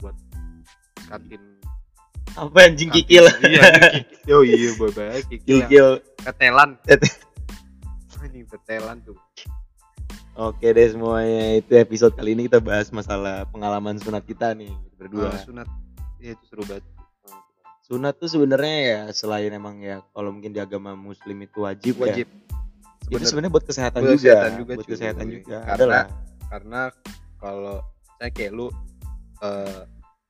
buat 0.00 0.16
kantin 1.04 1.60
apa 2.38 2.58
anjing 2.62 2.90
kikil? 2.94 3.26
Iya 3.42 3.62
kikil. 4.06 4.36
Oh 4.38 4.44
iya 4.46 4.70
banget 4.78 5.24
kikil. 5.26 5.56
Kikil. 5.66 5.88
Tetelan 6.22 6.78
Tete- 6.86 7.18
anjing 8.22 8.46
tetelan 8.52 9.02
tuh. 9.02 9.18
Oke 10.38 10.70
deh 10.70 10.86
semuanya 10.88 11.58
itu 11.58 11.74
episode 11.74 12.14
kali 12.14 12.38
ini 12.38 12.46
kita 12.46 12.62
bahas 12.62 12.88
masalah 12.94 13.44
pengalaman 13.50 13.98
sunat 13.98 14.22
kita 14.24 14.54
nih 14.54 14.70
berdua. 14.94 15.34
Dua 15.34 15.42
sunat. 15.42 15.68
Iya 16.22 16.38
itu 16.38 16.44
seru 16.46 16.62
banget. 16.64 16.86
Sunat 17.90 18.14
tuh 18.22 18.30
sebenarnya 18.30 18.76
ya 18.78 18.98
selain 19.10 19.50
emang 19.50 19.82
ya 19.82 19.98
kalau 20.14 20.30
mungkin 20.30 20.54
di 20.54 20.62
agama 20.62 20.94
muslim 20.94 21.42
itu 21.42 21.66
wajib, 21.66 21.98
wajib. 21.98 22.30
ya 22.30 22.49
itu 23.12 23.24
sebenarnya 23.26 23.52
buat 23.52 23.66
kesehatan 23.66 23.98
Buat 24.00 24.10
juga 24.12 24.22
kesehatan 24.22 24.52
juga, 24.54 24.72
buat 24.72 24.80
cuy. 24.80 24.92
kesehatan 24.94 25.26
juga 25.28 25.56
Karena- 25.58 25.74
adalah 25.74 26.02
karena 26.46 26.80
kalau 27.36 27.76
saya 28.16 28.30
kayak 28.30 28.52
lu 28.52 28.66
eh, 29.40 29.80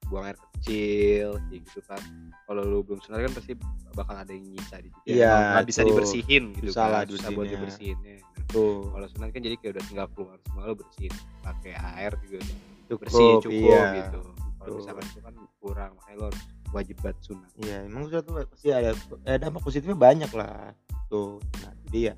buang 0.07 0.25
air 0.25 0.39
kecil 0.55 1.29
gitu 1.49 1.79
kan 1.85 2.03
kalau 2.45 2.63
lu 2.63 2.83
belum 2.83 2.99
sunat 3.01 3.25
kan 3.25 3.33
pasti 3.33 3.53
bakal 3.93 4.15
ada 4.15 4.31
yang 4.31 4.43
nyisa 4.45 4.77
di 4.79 4.91
situ 4.91 5.19
Iya, 5.19 5.35
nggak 5.55 5.67
bisa 5.67 5.81
dibersihin 5.83 6.45
gitu 6.55 6.71
Susah 6.71 6.87
lah 6.87 7.01
kan 7.03 7.11
susah 7.11 7.29
buat 7.31 7.47
bersihinnya. 7.47 8.19
dibersihinnya 8.19 8.47
tuh 8.51 8.91
kalau 8.91 9.07
sunat 9.09 9.29
kan 9.31 9.41
jadi 9.41 9.57
kayak 9.57 9.73
udah 9.73 9.85
tinggal 9.87 10.07
keluar 10.11 10.37
semua 10.43 10.63
lu 10.65 10.75
bersihin 10.75 11.13
pakai 11.41 11.73
air 11.97 12.13
juga 12.21 12.37
udah 12.39 12.57
cukup, 12.87 13.01
bersih 13.01 13.31
cukup 13.41 13.55
iya. 13.71 13.85
gitu 14.03 14.21
kalau 14.59 14.75
misalkan 14.77 15.05
itu 15.07 15.21
kan 15.21 15.35
kurang 15.57 15.91
makanya 15.95 16.17
lo 16.17 16.25
harus 16.27 16.43
wajib 16.71 16.97
banget 16.99 17.19
sunat 17.23 17.51
Iya, 17.57 17.77
emang 17.83 18.03
sunat 18.05 18.23
tuh 18.23 18.35
pasti 18.45 18.69
ada 18.71 18.91
eh, 19.25 19.39
dampak 19.39 19.63
positifnya 19.63 19.97
banyak 19.97 20.31
lah. 20.31 20.71
Tuh. 21.07 21.43
Nah, 21.63 21.73
jadi 21.87 21.99
ya 21.99 22.15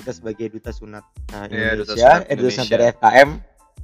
kita 0.00 0.10
sebagai 0.12 0.46
duta 0.52 0.70
sunat 0.74 1.04
nah, 1.30 1.46
Iya, 1.48 1.78
duta 1.78 1.92
Indonesia, 1.94 2.10
sunat 2.10 2.30
eh 2.30 2.34
duta 2.36 2.50
sunat 2.50 2.66
Indonesia. 2.66 2.72
dari 2.72 2.84
FKM 2.94 3.30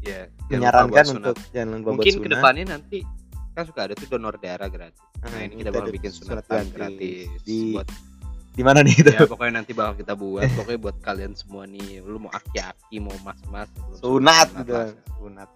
ya 0.01 0.21
menyarankan 0.49 1.05
untuk 1.21 1.37
jangan 1.53 1.69
lupa 1.77 1.91
mungkin 1.93 2.15
sunat. 2.17 2.25
ke 2.25 2.29
depannya 2.33 2.65
nanti 2.73 2.99
kan 3.53 3.65
suka 3.69 3.81
ada 3.91 3.95
tuh 3.99 4.09
donor 4.09 4.35
darah 4.41 4.71
gratis 4.73 5.01
nah, 5.21 5.41
ini 5.45 5.55
kita 5.61 5.71
bakal 5.75 5.87
ada 5.89 5.93
bikin 5.93 6.13
sunat 6.15 6.45
sunatan 6.49 6.65
gratis, 6.73 7.29
di 7.45 7.77
buat 7.77 7.89
di 8.51 8.63
mana 8.67 8.83
nih 8.83 8.97
itu? 8.99 9.11
ya 9.15 9.31
pokoknya 9.31 9.63
nanti 9.63 9.73
bakal 9.73 9.95
kita 9.95 10.13
buat 10.19 10.49
pokoknya 10.59 10.81
buat 10.81 10.97
kalian 11.05 11.33
semua 11.39 11.65
nih 11.71 12.03
lu 12.03 12.19
mau 12.19 12.33
aki-aki 12.35 12.99
mau 12.99 13.15
mas-mas 13.23 13.71
sunat 14.01 14.49
gitu. 14.65 14.75
Sunat. 15.21 15.49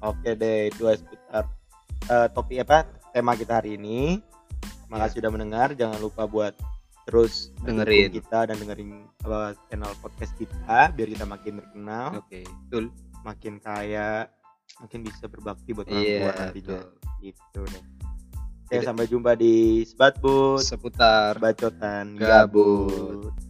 Oke 0.00 0.32
deh, 0.32 0.72
itu 0.72 0.88
seputar 0.88 1.44
eh, 2.08 2.28
topik 2.32 2.64
apa 2.64 2.88
tema 3.12 3.36
kita 3.36 3.60
hari 3.60 3.76
ini. 3.76 4.18
Makasih 4.88 5.22
sudah 5.22 5.30
mendengar. 5.30 5.68
Jangan 5.76 6.00
lupa 6.00 6.24
buat 6.24 6.56
terus 7.10 7.50
Dengerin. 7.66 8.14
kita 8.14 8.46
dan 8.46 8.56
dengerin 8.62 9.10
apa, 9.26 9.58
channel 9.66 9.90
podcast 9.98 10.32
kita 10.38 10.94
biar 10.94 11.08
kita 11.10 11.26
makin 11.26 11.58
terkenal, 11.58 12.22
oke 12.22 12.40
betul 12.46 12.84
makin 13.26 13.58
kaya, 13.58 14.30
makin 14.78 15.02
bisa 15.02 15.26
berbakti 15.26 15.74
buat 15.74 15.90
orang 15.90 16.06
tua 16.06 16.32
nantinya. 16.38 16.78
betul 16.78 16.80
Gitu 17.20 17.60
deh. 17.68 17.84
Oke, 18.70 18.86
sampai 18.86 19.10
jumpa 19.10 19.34
di 19.34 19.82
Sebatbut, 19.82 20.62
seputar 20.62 21.36
bacotan 21.42 22.14
Gabut. 22.14 23.26
gabut. 23.26 23.49